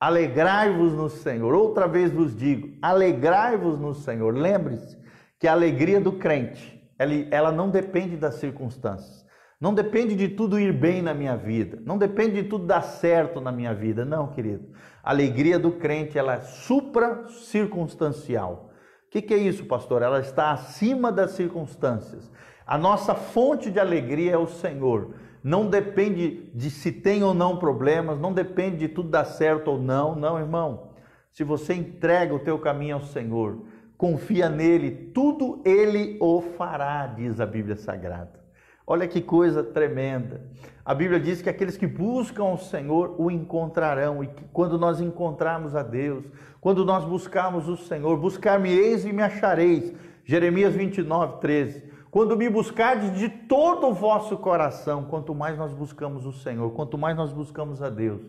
Alegrai-vos 0.00 0.94
no 0.94 1.10
Senhor. 1.10 1.54
Outra 1.54 1.86
vez 1.86 2.10
vos 2.10 2.34
digo, 2.34 2.78
alegrai-vos 2.80 3.78
no 3.78 3.94
Senhor. 3.94 4.34
Lembre-se 4.34 4.96
que 5.38 5.46
a 5.46 5.52
alegria 5.52 6.00
do 6.00 6.12
crente, 6.12 6.82
ela 7.30 7.52
não 7.52 7.68
depende 7.68 8.16
das 8.16 8.36
circunstâncias. 8.36 9.25
Não 9.58 9.72
depende 9.72 10.14
de 10.14 10.28
tudo 10.28 10.60
ir 10.60 10.70
bem 10.70 11.00
na 11.00 11.14
minha 11.14 11.34
vida, 11.34 11.80
não 11.84 11.96
depende 11.96 12.42
de 12.42 12.48
tudo 12.48 12.66
dar 12.66 12.82
certo 12.82 13.40
na 13.40 13.50
minha 13.50 13.74
vida, 13.74 14.04
não, 14.04 14.28
querido. 14.28 14.68
A 15.02 15.10
alegria 15.10 15.58
do 15.58 15.72
crente 15.72 16.18
ela 16.18 16.34
é 16.34 16.40
supra 16.40 17.26
circunstancial. 17.28 18.70
O 19.06 19.10
que, 19.10 19.22
que 19.22 19.32
é 19.32 19.38
isso, 19.38 19.64
pastor? 19.64 20.02
Ela 20.02 20.20
está 20.20 20.50
acima 20.50 21.10
das 21.10 21.30
circunstâncias. 21.30 22.30
A 22.66 22.76
nossa 22.76 23.14
fonte 23.14 23.70
de 23.70 23.80
alegria 23.80 24.32
é 24.32 24.36
o 24.36 24.46
Senhor. 24.46 25.14
Não 25.42 25.70
depende 25.70 26.50
de 26.52 26.68
se 26.68 26.92
tem 26.92 27.22
ou 27.22 27.32
não 27.32 27.56
problemas, 27.56 28.18
não 28.18 28.34
depende 28.34 28.78
de 28.78 28.88
tudo 28.88 29.08
dar 29.08 29.24
certo 29.24 29.68
ou 29.70 29.80
não, 29.80 30.14
não, 30.14 30.38
irmão. 30.38 30.90
Se 31.30 31.44
você 31.44 31.72
entrega 31.72 32.34
o 32.34 32.40
teu 32.40 32.58
caminho 32.58 32.96
ao 32.96 33.02
Senhor, 33.02 33.64
confia 33.96 34.50
nele, 34.50 34.90
tudo 35.14 35.62
ele 35.64 36.18
o 36.20 36.42
fará, 36.42 37.06
diz 37.06 37.40
a 37.40 37.46
Bíblia 37.46 37.76
Sagrada. 37.76 38.45
Olha 38.86 39.08
que 39.08 39.20
coisa 39.20 39.64
tremenda. 39.64 40.40
A 40.84 40.94
Bíblia 40.94 41.18
diz 41.18 41.42
que 41.42 41.50
aqueles 41.50 41.76
que 41.76 41.86
buscam 41.86 42.44
o 42.44 42.56
Senhor 42.56 43.16
o 43.18 43.28
encontrarão 43.28 44.22
e 44.22 44.28
que 44.28 44.44
quando 44.52 44.78
nós 44.78 45.00
encontrarmos 45.00 45.74
a 45.74 45.82
Deus, 45.82 46.24
quando 46.60 46.84
nós 46.84 47.04
buscarmos 47.04 47.68
o 47.68 47.76
Senhor, 47.76 48.16
buscar-me-eis 48.16 49.04
e 49.04 49.12
me 49.12 49.22
achareis. 49.22 49.92
Jeremias 50.24 50.74
29, 50.74 51.40
13. 51.40 51.84
Quando 52.10 52.36
me 52.36 52.48
buscardes 52.48 53.18
de 53.18 53.28
todo 53.28 53.88
o 53.88 53.92
vosso 53.92 54.36
coração, 54.36 55.04
quanto 55.04 55.34
mais 55.34 55.58
nós 55.58 55.72
buscamos 55.74 56.24
o 56.24 56.32
Senhor, 56.32 56.70
quanto 56.70 56.96
mais 56.96 57.16
nós 57.16 57.32
buscamos 57.32 57.82
a 57.82 57.90
Deus, 57.90 58.22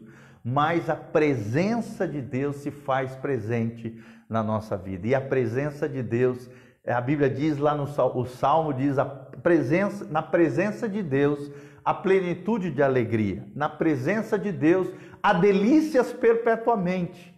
mais 0.44 0.90
a 0.90 0.96
presença 0.96 2.08
de 2.08 2.22
Deus 2.22 2.58
se 2.58 2.72
faz 2.72 3.16
presente 3.16 4.02
na 4.28 4.42
nossa 4.42 4.76
vida. 4.76 5.08
E 5.08 5.16
a 5.16 5.22
presença 5.22 5.88
de 5.88 6.02
Deus, 6.02 6.50
a 6.94 7.02
Bíblia 7.02 7.30
diz 7.30 7.58
lá 7.58 7.76
no 7.76 7.84
o 7.84 8.26
Salmo 8.26 8.74
diz 8.74 8.98
a 8.98 9.06
presença, 9.06 10.06
na 10.06 10.22
presença 10.22 10.88
de 10.88 11.04
Deus, 11.04 11.52
a 11.84 11.94
plenitude 11.94 12.72
de 12.72 12.82
alegria. 12.82 13.46
Na 13.56 13.68
presença 13.68 14.38
de 14.40 14.52
Deus, 14.52 14.88
há 15.22 15.34
delícias 15.34 16.14
perpetuamente. 16.14 17.36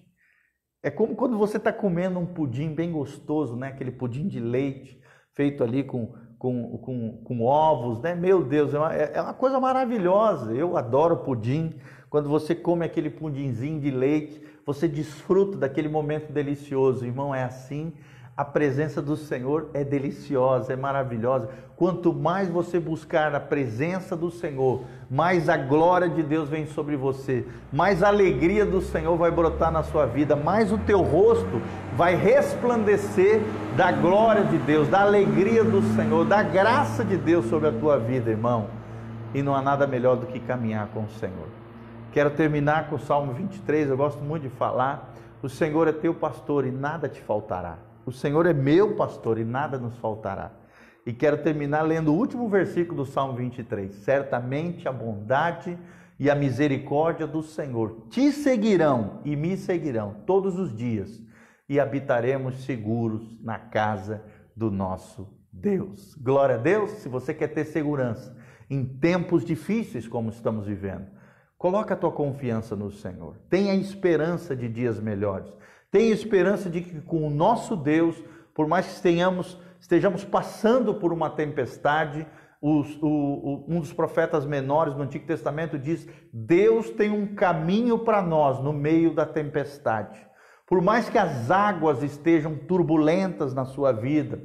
É 0.81 0.89
como 0.89 1.15
quando 1.15 1.37
você 1.37 1.57
está 1.57 1.73
comendo 1.73 2.19
um 2.19 2.25
pudim 2.25 2.73
bem 2.73 2.91
gostoso, 2.91 3.55
né? 3.55 3.67
Aquele 3.67 3.91
pudim 3.91 4.27
de 4.27 4.39
leite 4.39 4.99
feito 5.33 5.63
ali 5.63 5.83
com, 5.83 6.13
com, 6.37 6.77
com, 6.77 7.23
com 7.23 7.41
ovos, 7.41 8.01
né? 8.01 8.15
Meu 8.15 8.43
Deus, 8.43 8.73
é 8.73 8.77
uma, 8.79 8.95
é, 8.95 9.11
é 9.15 9.21
uma 9.21 9.33
coisa 9.33 9.59
maravilhosa. 9.59 10.53
Eu 10.53 10.77
adoro 10.77 11.17
pudim. 11.17 11.73
Quando 12.09 12.29
você 12.29 12.55
come 12.55 12.85
aquele 12.85 13.09
pudimzinho 13.09 13.79
de 13.79 13.91
leite, 13.91 14.41
você 14.65 14.87
desfruta 14.87 15.57
daquele 15.57 15.89
momento 15.89 16.31
delicioso. 16.31 17.05
Irmão, 17.05 17.35
é 17.35 17.43
assim 17.43 17.93
a 18.39 18.45
presença 18.45 19.01
do 19.01 19.17
Senhor 19.17 19.67
é 19.73 19.83
deliciosa, 19.83 20.71
é 20.71 20.75
maravilhosa. 20.77 21.49
Quanto 21.75 22.13
mais 22.13 22.47
você 22.47 22.79
buscar 22.79 23.35
a 23.35 23.39
presença 23.39 24.15
do 24.15 24.31
Senhor, 24.31 24.85
mais 25.11 25.49
a 25.49 25.57
glória 25.57 26.07
de 26.07 26.23
Deus 26.23 26.47
vem 26.47 26.65
sobre 26.65 26.95
você, 26.95 27.45
mais 27.69 28.01
a 28.01 28.07
alegria 28.07 28.65
do 28.65 28.79
Senhor 28.79 29.17
vai 29.17 29.29
brotar 29.29 29.73
na 29.73 29.83
sua 29.83 30.05
vida, 30.05 30.37
mais 30.37 30.71
o 30.71 30.77
teu 30.77 31.01
rosto 31.01 31.61
vai 31.97 32.15
resplandecer 32.15 33.41
da 33.75 33.91
glória 33.91 34.45
de 34.45 34.57
Deus, 34.59 34.87
da 34.87 35.01
alegria 35.01 35.65
do 35.65 35.81
Senhor, 35.93 36.23
da 36.23 36.41
graça 36.41 37.03
de 37.03 37.17
Deus 37.17 37.45
sobre 37.47 37.67
a 37.67 37.73
tua 37.73 37.99
vida, 37.99 38.31
irmão. 38.31 38.67
E 39.33 39.41
não 39.43 39.53
há 39.53 39.61
nada 39.61 39.85
melhor 39.85 40.15
do 40.15 40.27
que 40.27 40.39
caminhar 40.39 40.87
com 40.93 41.03
o 41.03 41.09
Senhor. 41.09 41.49
Quero 42.13 42.29
terminar 42.29 42.87
com 42.87 42.95
o 42.95 42.99
Salmo 42.99 43.33
23, 43.33 43.89
eu 43.89 43.97
gosto 43.97 44.23
muito 44.23 44.43
de 44.43 44.49
falar. 44.49 45.13
O 45.43 45.49
Senhor 45.49 45.89
é 45.89 45.91
teu 45.91 46.13
pastor 46.13 46.65
e 46.65 46.71
nada 46.71 47.09
te 47.09 47.19
faltará. 47.19 47.88
O 48.09 48.11
Senhor 48.11 48.47
é 48.47 48.53
meu 48.53 48.95
pastor 48.95 49.37
e 49.37 49.45
nada 49.45 49.77
nos 49.77 49.95
faltará. 49.97 50.51
E 51.05 51.13
quero 51.13 51.43
terminar 51.43 51.83
lendo 51.83 52.11
o 52.11 52.17
último 52.17 52.49
versículo 52.49 53.03
do 53.03 53.11
Salmo 53.11 53.35
23. 53.35 53.93
Certamente 53.93 54.87
a 54.87 54.91
bondade 54.91 55.77
e 56.17 56.27
a 56.27 56.33
misericórdia 56.33 57.27
do 57.27 57.43
Senhor 57.43 58.07
te 58.09 58.31
seguirão 58.31 59.21
e 59.23 59.35
me 59.35 59.55
seguirão 59.55 60.15
todos 60.25 60.57
os 60.57 60.75
dias, 60.75 61.23
e 61.69 61.79
habitaremos 61.79 62.63
seguros 62.63 63.39
na 63.43 63.59
casa 63.59 64.23
do 64.55 64.71
nosso 64.71 65.31
Deus. 65.53 66.15
Glória 66.15 66.55
a 66.55 66.57
Deus. 66.57 66.89
Se 66.93 67.07
você 67.07 67.31
quer 67.31 67.49
ter 67.49 67.65
segurança 67.65 68.35
em 68.67 68.83
tempos 68.83 69.45
difíceis 69.45 70.07
como 70.07 70.31
estamos 70.31 70.65
vivendo, 70.65 71.05
coloca 71.59 71.93
a 71.93 71.97
tua 71.97 72.11
confiança 72.11 72.75
no 72.75 72.89
Senhor. 72.89 73.35
Tenha 73.47 73.75
esperança 73.75 74.55
de 74.55 74.67
dias 74.67 74.99
melhores. 74.99 75.53
Tenha 75.91 76.13
esperança 76.13 76.69
de 76.69 76.81
que 76.81 77.01
com 77.01 77.25
o 77.25 77.29
nosso 77.29 77.75
Deus, 77.75 78.15
por 78.53 78.67
mais 78.67 78.85
que 78.87 79.01
tenhamos, 79.01 79.59
estejamos 79.79 80.23
passando 80.23 80.93
por 80.93 81.11
uma 81.11 81.29
tempestade, 81.29 82.27
os, 82.61 82.95
o, 83.01 83.07
o, 83.07 83.65
um 83.67 83.79
dos 83.79 83.93
profetas 83.93 84.45
menores 84.45 84.93
do 84.93 85.01
Antigo 85.01 85.25
Testamento 85.25 85.79
diz: 85.79 86.07
Deus 86.31 86.89
tem 86.91 87.09
um 87.09 87.33
caminho 87.33 87.99
para 87.99 88.21
nós 88.21 88.59
no 88.59 88.71
meio 88.71 89.15
da 89.15 89.25
tempestade. 89.25 90.27
Por 90.67 90.81
mais 90.81 91.09
que 91.09 91.17
as 91.17 91.49
águas 91.49 92.03
estejam 92.03 92.55
turbulentas 92.55 93.55
na 93.55 93.65
sua 93.65 93.91
vida, 93.91 94.39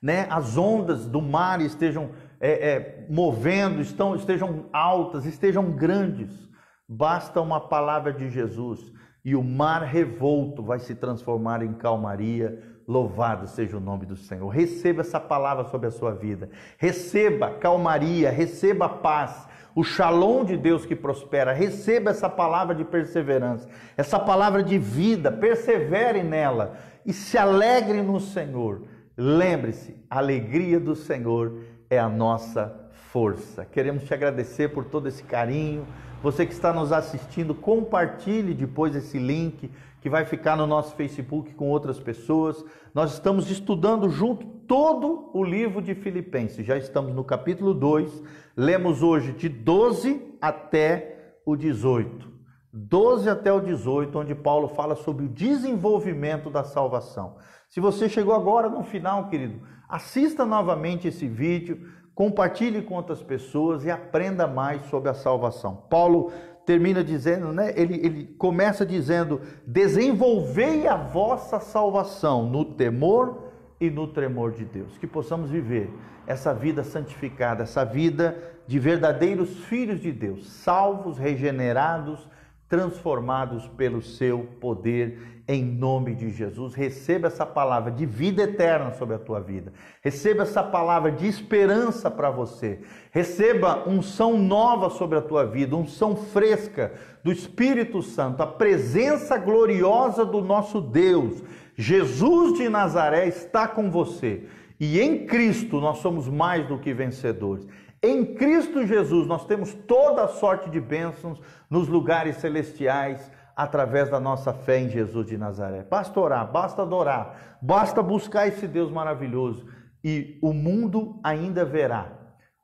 né, 0.00 0.28
as 0.30 0.56
ondas 0.56 1.06
do 1.06 1.20
mar 1.20 1.60
estejam 1.60 2.12
é, 2.38 2.50
é, 2.50 3.06
movendo, 3.10 3.80
estão, 3.80 4.14
estejam 4.14 4.68
altas, 4.72 5.24
estejam 5.24 5.72
grandes, 5.72 6.48
basta 6.88 7.40
uma 7.40 7.58
palavra 7.58 8.12
de 8.12 8.30
Jesus 8.30 8.94
e 9.26 9.34
o 9.34 9.42
mar 9.42 9.82
revolto 9.82 10.62
vai 10.62 10.78
se 10.78 10.94
transformar 10.94 11.60
em 11.60 11.72
calmaria. 11.72 12.62
Louvado 12.86 13.48
seja 13.48 13.76
o 13.76 13.80
nome 13.80 14.06
do 14.06 14.14
Senhor. 14.14 14.48
Receba 14.48 15.00
essa 15.00 15.18
palavra 15.18 15.64
sobre 15.64 15.88
a 15.88 15.90
sua 15.90 16.14
vida. 16.14 16.48
Receba 16.78 17.50
calmaria, 17.50 18.30
receba 18.30 18.88
paz, 18.88 19.48
o 19.74 19.82
shalom 19.82 20.44
de 20.44 20.56
Deus 20.56 20.86
que 20.86 20.94
prospera. 20.94 21.52
Receba 21.52 22.10
essa 22.10 22.30
palavra 22.30 22.72
de 22.72 22.84
perseverança, 22.84 23.68
essa 23.96 24.20
palavra 24.20 24.62
de 24.62 24.78
vida. 24.78 25.32
Persevere 25.32 26.22
nela 26.22 26.76
e 27.04 27.12
se 27.12 27.36
alegre 27.36 28.02
no 28.02 28.20
Senhor. 28.20 28.82
Lembre-se, 29.16 29.96
a 30.08 30.18
alegria 30.18 30.78
do 30.78 30.94
Senhor 30.94 31.64
é 31.90 31.98
a 31.98 32.08
nossa 32.08 32.72
força. 33.10 33.64
Queremos 33.64 34.04
te 34.04 34.14
agradecer 34.14 34.68
por 34.68 34.84
todo 34.84 35.08
esse 35.08 35.24
carinho 35.24 35.84
você 36.22 36.46
que 36.46 36.52
está 36.52 36.72
nos 36.72 36.92
assistindo, 36.92 37.54
compartilhe 37.54 38.54
depois 38.54 38.94
esse 38.94 39.18
link 39.18 39.70
que 40.00 40.10
vai 40.10 40.24
ficar 40.24 40.56
no 40.56 40.66
nosso 40.66 40.94
Facebook 40.94 41.52
com 41.54 41.68
outras 41.68 41.98
pessoas. 41.98 42.64
Nós 42.94 43.12
estamos 43.12 43.50
estudando 43.50 44.08
junto 44.08 44.46
todo 44.66 45.30
o 45.34 45.44
livro 45.44 45.82
de 45.82 45.94
Filipenses. 45.94 46.64
Já 46.64 46.76
estamos 46.76 47.14
no 47.14 47.24
capítulo 47.24 47.74
2. 47.74 48.22
Lemos 48.56 49.02
hoje 49.02 49.32
de 49.32 49.48
12 49.48 50.38
até 50.40 51.38
o 51.44 51.56
18. 51.56 52.36
12 52.72 53.28
até 53.30 53.52
o 53.52 53.60
18, 53.60 54.18
onde 54.18 54.34
Paulo 54.34 54.68
fala 54.68 54.94
sobre 54.94 55.24
o 55.24 55.28
desenvolvimento 55.28 56.50
da 56.50 56.62
salvação. 56.62 57.36
Se 57.68 57.80
você 57.80 58.08
chegou 58.08 58.34
agora 58.34 58.68
no 58.68 58.82
final, 58.82 59.28
querido, 59.28 59.60
assista 59.88 60.44
novamente 60.44 61.08
esse 61.08 61.26
vídeo 61.26 61.88
compartilhe 62.16 62.80
com 62.80 62.94
outras 62.94 63.22
pessoas 63.22 63.84
e 63.84 63.90
aprenda 63.90 64.48
mais 64.48 64.86
sobre 64.86 65.10
a 65.10 65.14
salvação. 65.14 65.84
Paulo 65.90 66.32
termina 66.64 67.04
dizendo, 67.04 67.52
né? 67.52 67.74
Ele, 67.76 67.94
ele 68.02 68.24
começa 68.38 68.86
dizendo: 68.86 69.42
desenvolvei 69.66 70.88
a 70.88 70.96
vossa 70.96 71.60
salvação 71.60 72.48
no 72.48 72.64
temor 72.64 73.52
e 73.78 73.90
no 73.90 74.08
tremor 74.08 74.52
de 74.52 74.64
Deus. 74.64 74.96
Que 74.96 75.06
possamos 75.06 75.50
viver 75.50 75.92
essa 76.26 76.54
vida 76.54 76.82
santificada, 76.82 77.64
essa 77.64 77.84
vida 77.84 78.36
de 78.66 78.78
verdadeiros 78.78 79.64
filhos 79.66 80.00
de 80.00 80.10
Deus, 80.10 80.48
salvos, 80.48 81.18
regenerados, 81.18 82.26
transformados 82.66 83.68
pelo 83.68 84.00
seu 84.00 84.48
poder 84.58 85.35
em 85.48 85.64
nome 85.64 86.14
de 86.14 86.30
Jesus. 86.30 86.74
Receba 86.74 87.28
essa 87.28 87.46
palavra 87.46 87.90
de 87.90 88.04
vida 88.04 88.42
eterna 88.42 88.92
sobre 88.92 89.14
a 89.14 89.18
tua 89.18 89.40
vida. 89.40 89.72
Receba 90.02 90.42
essa 90.42 90.62
palavra 90.62 91.12
de 91.12 91.26
esperança 91.26 92.10
para 92.10 92.30
você. 92.30 92.80
Receba 93.12 93.88
unção 93.88 94.36
nova 94.36 94.90
sobre 94.90 95.18
a 95.18 95.22
tua 95.22 95.46
vida, 95.46 95.76
unção 95.76 96.16
fresca 96.16 96.92
do 97.22 97.30
Espírito 97.30 98.02
Santo, 98.02 98.42
a 98.42 98.46
presença 98.46 99.38
gloriosa 99.38 100.24
do 100.24 100.40
nosso 100.40 100.80
Deus. 100.80 101.42
Jesus 101.76 102.58
de 102.58 102.68
Nazaré 102.68 103.28
está 103.28 103.68
com 103.68 103.90
você. 103.90 104.44
E 104.80 105.00
em 105.00 105.26
Cristo 105.26 105.80
nós 105.80 105.98
somos 105.98 106.28
mais 106.28 106.66
do 106.66 106.78
que 106.78 106.92
vencedores. 106.92 107.66
Em 108.02 108.34
Cristo 108.34 108.84
Jesus 108.84 109.26
nós 109.26 109.46
temos 109.46 109.72
toda 109.86 110.24
a 110.24 110.28
sorte 110.28 110.68
de 110.68 110.80
bênçãos 110.80 111.40
nos 111.70 111.88
lugares 111.88 112.36
celestiais 112.36 113.30
através 113.56 114.10
da 114.10 114.20
nossa 114.20 114.52
fé 114.52 114.80
em 114.80 114.88
Jesus 114.90 115.26
de 115.26 115.38
Nazaré. 115.38 115.82
Basta 115.82 116.20
orar, 116.20 116.52
basta 116.52 116.82
adorar, 116.82 117.58
basta 117.62 118.02
buscar 118.02 118.46
esse 118.46 118.68
Deus 118.68 118.92
maravilhoso 118.92 119.66
e 120.04 120.38
o 120.42 120.52
mundo 120.52 121.18
ainda 121.24 121.64
verá 121.64 122.12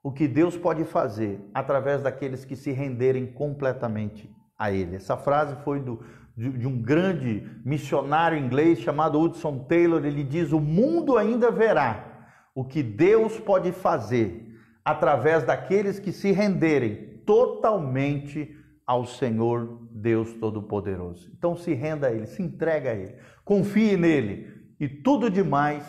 o 0.02 0.12
que 0.12 0.28
Deus 0.28 0.56
pode 0.56 0.84
fazer 0.84 1.40
através 1.54 2.02
daqueles 2.02 2.44
que 2.44 2.54
se 2.54 2.72
renderem 2.72 3.26
completamente 3.26 4.30
a 4.58 4.70
Ele. 4.70 4.96
Essa 4.96 5.16
frase 5.16 5.56
foi 5.64 5.80
do, 5.80 6.00
de, 6.36 6.50
de 6.50 6.68
um 6.68 6.80
grande 6.80 7.48
missionário 7.64 8.36
inglês 8.36 8.80
chamado 8.80 9.18
Hudson 9.18 9.60
Taylor. 9.60 10.04
Ele 10.04 10.22
diz: 10.22 10.52
O 10.52 10.60
mundo 10.60 11.16
ainda 11.16 11.50
verá 11.50 12.28
o 12.54 12.64
que 12.64 12.82
Deus 12.82 13.40
pode 13.40 13.72
fazer 13.72 14.48
através 14.84 15.42
daqueles 15.44 15.98
que 15.98 16.12
se 16.12 16.32
renderem 16.32 17.22
totalmente 17.24 18.56
ao 18.92 19.06
Senhor 19.06 19.88
Deus 19.90 20.34
Todo-Poderoso. 20.34 21.30
Então 21.34 21.56
se 21.56 21.72
renda 21.72 22.08
a 22.08 22.12
Ele, 22.12 22.26
se 22.26 22.42
entrega 22.42 22.90
a 22.90 22.94
Ele, 22.94 23.16
confie 23.42 23.96
nele 23.96 24.52
e 24.78 24.86
tudo 24.86 25.30
demais, 25.30 25.82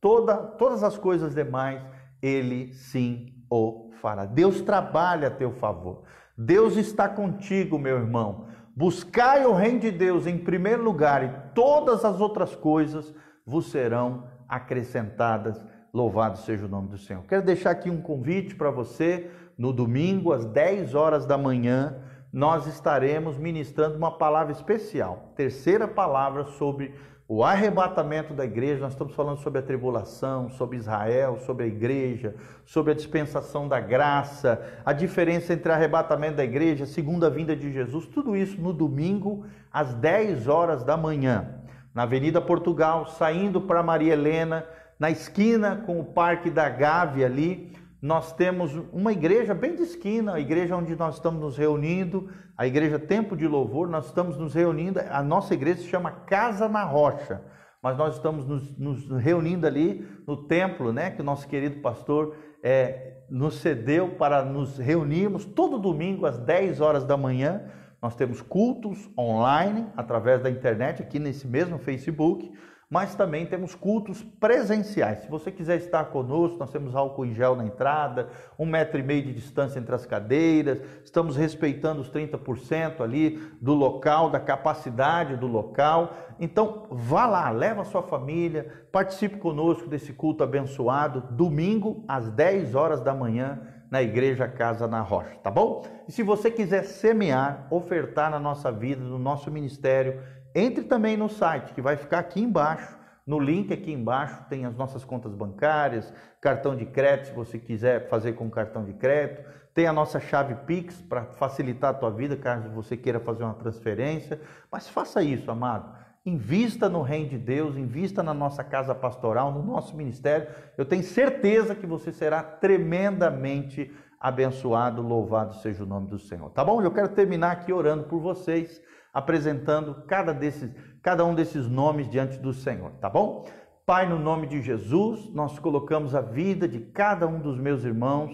toda, 0.00 0.34
todas 0.34 0.82
as 0.82 0.96
coisas 0.96 1.34
demais, 1.34 1.82
Ele 2.22 2.72
sim 2.72 3.34
o 3.50 3.90
fará. 4.00 4.24
Deus 4.24 4.62
trabalha 4.62 5.28
a 5.28 5.30
teu 5.30 5.52
favor. 5.52 6.04
Deus 6.36 6.78
está 6.78 7.06
contigo, 7.06 7.78
meu 7.78 7.98
irmão. 7.98 8.46
Buscai 8.74 9.44
o 9.44 9.52
reino 9.52 9.80
de 9.80 9.90
Deus 9.90 10.26
em 10.26 10.38
primeiro 10.38 10.82
lugar 10.82 11.24
e 11.24 11.54
todas 11.54 12.06
as 12.06 12.22
outras 12.22 12.56
coisas 12.56 13.14
vos 13.44 13.70
serão 13.70 14.28
acrescentadas. 14.48 15.62
Louvado 15.92 16.38
seja 16.38 16.64
o 16.64 16.68
nome 16.68 16.88
do 16.88 16.96
Senhor. 16.96 17.22
Quero 17.24 17.44
deixar 17.44 17.72
aqui 17.72 17.90
um 17.90 18.00
convite 18.00 18.54
para 18.54 18.70
você 18.70 19.30
no 19.58 19.74
domingo 19.74 20.32
às 20.32 20.46
10 20.46 20.94
horas 20.94 21.26
da 21.26 21.36
manhã 21.36 22.02
nós 22.32 22.66
estaremos 22.66 23.36
ministrando 23.38 23.96
uma 23.96 24.10
palavra 24.10 24.52
especial, 24.52 25.32
terceira 25.36 25.88
palavra 25.88 26.44
sobre 26.44 26.94
o 27.28 27.42
arrebatamento 27.42 28.32
da 28.32 28.44
igreja. 28.44 28.80
Nós 28.80 28.92
estamos 28.92 29.14
falando 29.14 29.38
sobre 29.38 29.58
a 29.58 29.62
tribulação, 29.62 30.48
sobre 30.50 30.76
Israel, 30.76 31.38
sobre 31.40 31.64
a 31.64 31.66
igreja, 31.66 32.34
sobre 32.64 32.92
a 32.92 32.94
dispensação 32.94 33.66
da 33.66 33.80
graça, 33.80 34.62
a 34.84 34.92
diferença 34.92 35.52
entre 35.52 35.72
arrebatamento 35.72 36.36
da 36.36 36.44
igreja, 36.44 36.86
segunda 36.86 37.28
vinda 37.28 37.56
de 37.56 37.72
Jesus, 37.72 38.06
tudo 38.06 38.36
isso 38.36 38.60
no 38.60 38.72
domingo 38.72 39.44
às 39.72 39.94
10 39.94 40.46
horas 40.46 40.84
da 40.84 40.96
manhã, 40.96 41.48
na 41.92 42.02
Avenida 42.02 42.40
Portugal, 42.40 43.06
saindo 43.06 43.60
para 43.60 43.82
Maria 43.82 44.12
Helena, 44.12 44.64
na 44.98 45.10
esquina 45.10 45.82
com 45.84 46.00
o 46.00 46.04
Parque 46.04 46.50
da 46.50 46.68
Gávea 46.68 47.26
ali 47.26 47.74
nós 48.00 48.32
temos 48.32 48.74
uma 48.92 49.12
igreja 49.12 49.54
bem 49.54 49.74
de 49.74 49.82
esquina, 49.82 50.34
a 50.34 50.40
igreja 50.40 50.76
onde 50.76 50.94
nós 50.94 51.14
estamos 51.14 51.40
nos 51.40 51.56
reunindo, 51.56 52.28
a 52.56 52.66
igreja 52.66 52.98
Tempo 52.98 53.36
de 53.36 53.46
Louvor, 53.46 53.88
nós 53.88 54.06
estamos 54.06 54.36
nos 54.36 54.54
reunindo, 54.54 55.00
a 55.00 55.22
nossa 55.22 55.54
igreja 55.54 55.80
se 55.80 55.88
chama 55.88 56.10
Casa 56.10 56.68
na 56.68 56.84
Rocha, 56.84 57.42
mas 57.82 57.96
nós 57.96 58.16
estamos 58.16 58.46
nos, 58.46 58.76
nos 58.78 59.08
reunindo 59.20 59.66
ali 59.66 60.06
no 60.26 60.46
templo, 60.46 60.92
né, 60.92 61.10
que 61.10 61.22
o 61.22 61.24
nosso 61.24 61.48
querido 61.48 61.80
pastor 61.80 62.36
é, 62.62 63.22
nos 63.30 63.60
cedeu 63.60 64.10
para 64.16 64.44
nos 64.44 64.78
reunirmos 64.78 65.44
todo 65.44 65.78
domingo 65.78 66.26
às 66.26 66.38
10 66.38 66.80
horas 66.80 67.04
da 67.04 67.16
manhã, 67.16 67.62
nós 68.02 68.14
temos 68.14 68.42
cultos 68.42 69.10
online, 69.18 69.86
através 69.96 70.42
da 70.42 70.50
internet, 70.50 71.02
aqui 71.02 71.18
nesse 71.18 71.46
mesmo 71.46 71.78
Facebook, 71.78 72.52
mas 72.88 73.16
também 73.16 73.44
temos 73.44 73.74
cultos 73.74 74.22
presenciais. 74.22 75.20
Se 75.20 75.28
você 75.28 75.50
quiser 75.50 75.76
estar 75.76 76.04
conosco, 76.06 76.58
nós 76.58 76.70
temos 76.70 76.94
álcool 76.94 77.26
em 77.26 77.34
gel 77.34 77.56
na 77.56 77.64
entrada, 77.64 78.28
um 78.56 78.64
metro 78.64 79.00
e 79.00 79.02
meio 79.02 79.24
de 79.24 79.32
distância 79.32 79.80
entre 79.80 79.92
as 79.92 80.06
cadeiras, 80.06 80.80
estamos 81.04 81.36
respeitando 81.36 82.00
os 82.00 82.10
30% 82.10 83.00
ali 83.00 83.40
do 83.60 83.74
local, 83.74 84.30
da 84.30 84.38
capacidade 84.38 85.36
do 85.36 85.48
local. 85.48 86.14
Então, 86.38 86.86
vá 86.90 87.26
lá, 87.26 87.50
leva 87.50 87.82
a 87.82 87.84
sua 87.84 88.02
família, 88.02 88.86
participe 88.92 89.36
conosco 89.38 89.88
desse 89.88 90.12
culto 90.12 90.44
abençoado, 90.44 91.24
domingo 91.32 92.04
às 92.06 92.30
10 92.30 92.76
horas 92.76 93.00
da 93.00 93.12
manhã, 93.12 93.60
na 93.90 94.02
Igreja 94.02 94.48
Casa 94.48 94.86
na 94.88 95.00
Rocha, 95.00 95.36
tá 95.42 95.50
bom? 95.50 95.84
E 96.08 96.12
se 96.12 96.22
você 96.22 96.50
quiser 96.50 96.84
semear, 96.84 97.66
ofertar 97.70 98.30
na 98.30 98.38
nossa 98.38 98.70
vida, 98.72 99.02
no 99.02 99.18
nosso 99.18 99.50
ministério, 99.50 100.20
entre 100.54 100.84
também 100.84 101.16
no 101.16 101.28
site 101.28 101.72
que 101.72 101.82
vai 101.82 101.96
ficar 101.96 102.18
aqui 102.18 102.40
embaixo, 102.40 102.96
No 103.26 103.40
link 103.40 103.72
aqui 103.72 103.92
embaixo 103.92 104.40
tem 104.48 104.64
as 104.64 104.76
nossas 104.76 105.04
contas 105.04 105.34
bancárias, 105.34 106.14
cartão 106.40 106.76
de 106.76 106.86
crédito, 106.86 107.26
se 107.26 107.34
você 107.34 107.58
quiser 107.58 108.08
fazer 108.08 108.34
com 108.34 108.48
cartão 108.48 108.84
de 108.84 108.92
crédito. 108.92 109.42
Tem 109.74 109.86
a 109.86 109.92
nossa 109.92 110.20
chave 110.20 110.54
Pix 110.64 111.02
para 111.02 111.24
facilitar 111.24 111.90
a 111.90 111.94
tua 111.94 112.10
vida, 112.10 112.36
caso 112.36 112.68
você 112.70 112.96
queira 112.96 113.18
fazer 113.18 113.42
uma 113.42 113.54
transferência. 113.54 114.40
Mas 114.70 114.88
faça 114.88 115.24
isso, 115.24 115.50
amado. 115.50 115.92
Invista 116.26 116.88
no 116.88 117.02
reino 117.02 117.30
de 117.30 117.38
Deus, 117.38 117.76
invista 117.76 118.20
na 118.20 118.34
nossa 118.34 118.64
casa 118.64 118.92
pastoral, 118.92 119.52
no 119.52 119.62
nosso 119.62 119.96
ministério. 119.96 120.48
Eu 120.76 120.84
tenho 120.84 121.04
certeza 121.04 121.72
que 121.72 121.86
você 121.86 122.10
será 122.10 122.42
tremendamente 122.42 123.92
abençoado, 124.18 125.00
louvado 125.00 125.54
seja 125.54 125.84
o 125.84 125.86
nome 125.86 126.08
do 126.08 126.18
Senhor. 126.18 126.50
Tá 126.50 126.64
bom? 126.64 126.82
Eu 126.82 126.90
quero 126.90 127.10
terminar 127.10 127.52
aqui 127.52 127.72
orando 127.72 128.04
por 128.04 128.20
vocês, 128.20 128.82
apresentando 129.14 130.02
cada, 130.08 130.34
desses, 130.34 130.74
cada 131.00 131.24
um 131.24 131.32
desses 131.32 131.68
nomes 131.68 132.10
diante 132.10 132.38
do 132.38 132.52
Senhor, 132.52 132.90
tá 133.00 133.08
bom? 133.08 133.46
Pai, 133.86 134.08
no 134.08 134.18
nome 134.18 134.48
de 134.48 134.60
Jesus, 134.60 135.32
nós 135.32 135.60
colocamos 135.60 136.12
a 136.12 136.20
vida 136.20 136.66
de 136.66 136.80
cada 136.80 137.28
um 137.28 137.38
dos 137.38 137.56
meus 137.56 137.84
irmãos 137.84 138.32